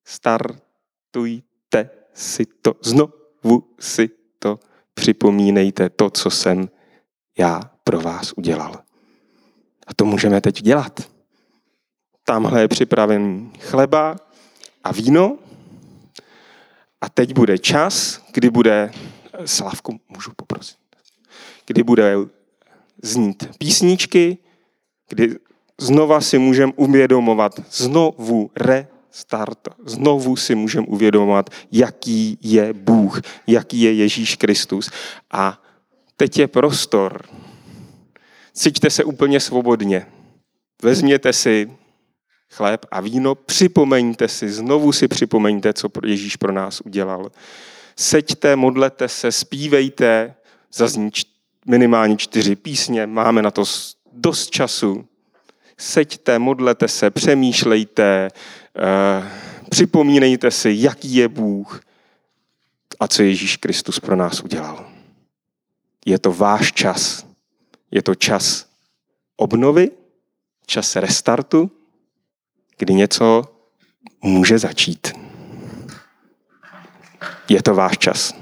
restartujte 0.07 0.61
si 2.15 2.47
to. 2.47 2.75
Znovu 2.83 3.75
si 3.79 4.11
to 4.39 4.61
připomínejte, 4.95 5.91
to, 5.91 6.11
co 6.11 6.31
jsem 6.31 6.69
já 7.39 7.61
pro 7.85 8.01
vás 8.01 8.33
udělal. 8.33 8.83
A 9.87 9.95
to 9.97 10.05
můžeme 10.05 10.41
teď 10.41 10.63
dělat. 10.63 11.12
Tamhle 12.33 12.61
je 12.61 12.69
připraven 12.69 13.51
chleba 13.59 14.17
a 14.85 14.93
víno. 14.93 15.39
A 17.01 17.09
teď 17.09 17.35
bude 17.35 17.59
čas, 17.59 18.23
kdy 18.33 18.51
bude, 18.51 18.93
Slavku, 19.45 20.01
můžu 20.09 20.31
poprosit, 20.37 20.77
kdy 21.67 21.83
bude 21.83 22.15
znít 23.03 23.49
písničky, 23.59 24.39
kdy 25.09 25.37
znova 25.81 26.21
si 26.21 26.39
můžeme 26.39 26.73
uvědomovat, 26.77 27.61
znovu 27.71 28.51
restart, 28.57 29.69
znovu 29.85 30.37
si 30.37 30.55
můžeme 30.55 30.87
uvědomovat, 30.87 31.51
jaký 31.73 32.39
je 32.41 32.73
Bůh, 32.73 33.21
jaký 33.47 33.81
je 33.81 33.93
Ježíš 33.93 34.37
Kristus. 34.37 34.91
A 35.31 35.63
teď 36.17 36.39
je 36.39 36.49
prostor. 36.49 37.23
Cítíte 38.53 38.91
se 38.91 39.05
úplně 39.05 39.41
svobodně. 39.41 40.07
Vezměte 40.83 41.33
si 41.33 41.82
chléb 42.53 42.87
a 42.91 43.01
víno, 43.01 43.35
připomeňte 43.35 44.29
si, 44.29 44.51
znovu 44.51 44.93
si 44.93 45.09
připomeňte, 45.09 45.73
co 45.73 45.89
Ježíš 46.05 46.37
pro 46.37 46.53
nás 46.53 46.81
udělal. 46.81 47.33
Seďte, 47.97 48.57
modlete 48.57 49.09
se, 49.09 49.33
zpívejte, 49.33 50.35
zazní 50.73 51.11
minimálně 51.67 52.17
čtyři 52.17 52.57
písně, 52.57 53.07
máme 53.07 53.43
na 53.43 53.51
to 53.51 53.65
dost 54.13 54.51
času. 54.51 55.07
Seďte, 55.79 56.39
modlete 56.39 56.89
se, 56.89 57.11
přemýšlejte, 57.11 58.29
eh, 58.79 59.31
připomínejte 59.71 60.51
si, 60.51 60.75
jaký 60.77 61.15
je 61.15 61.29
Bůh 61.29 61.81
a 63.01 63.09
co 63.09 63.23
Ježíš 63.23 63.57
Kristus 63.57 64.01
pro 64.01 64.17
nás 64.17 64.41
udělal. 64.41 64.87
Je 66.07 66.19
to 66.19 66.33
váš 66.33 66.73
čas. 66.73 67.27
Je 67.91 68.03
to 68.03 68.15
čas 68.15 68.67
obnovy, 69.37 69.91
čas 70.67 70.97
restartu, 70.97 71.71
kdy 72.83 72.95
něco 72.95 73.43
může 74.23 74.59
začít. 74.59 75.13
Je 77.49 77.63
to 77.63 77.75
váš 77.75 77.99
čas. 77.99 78.35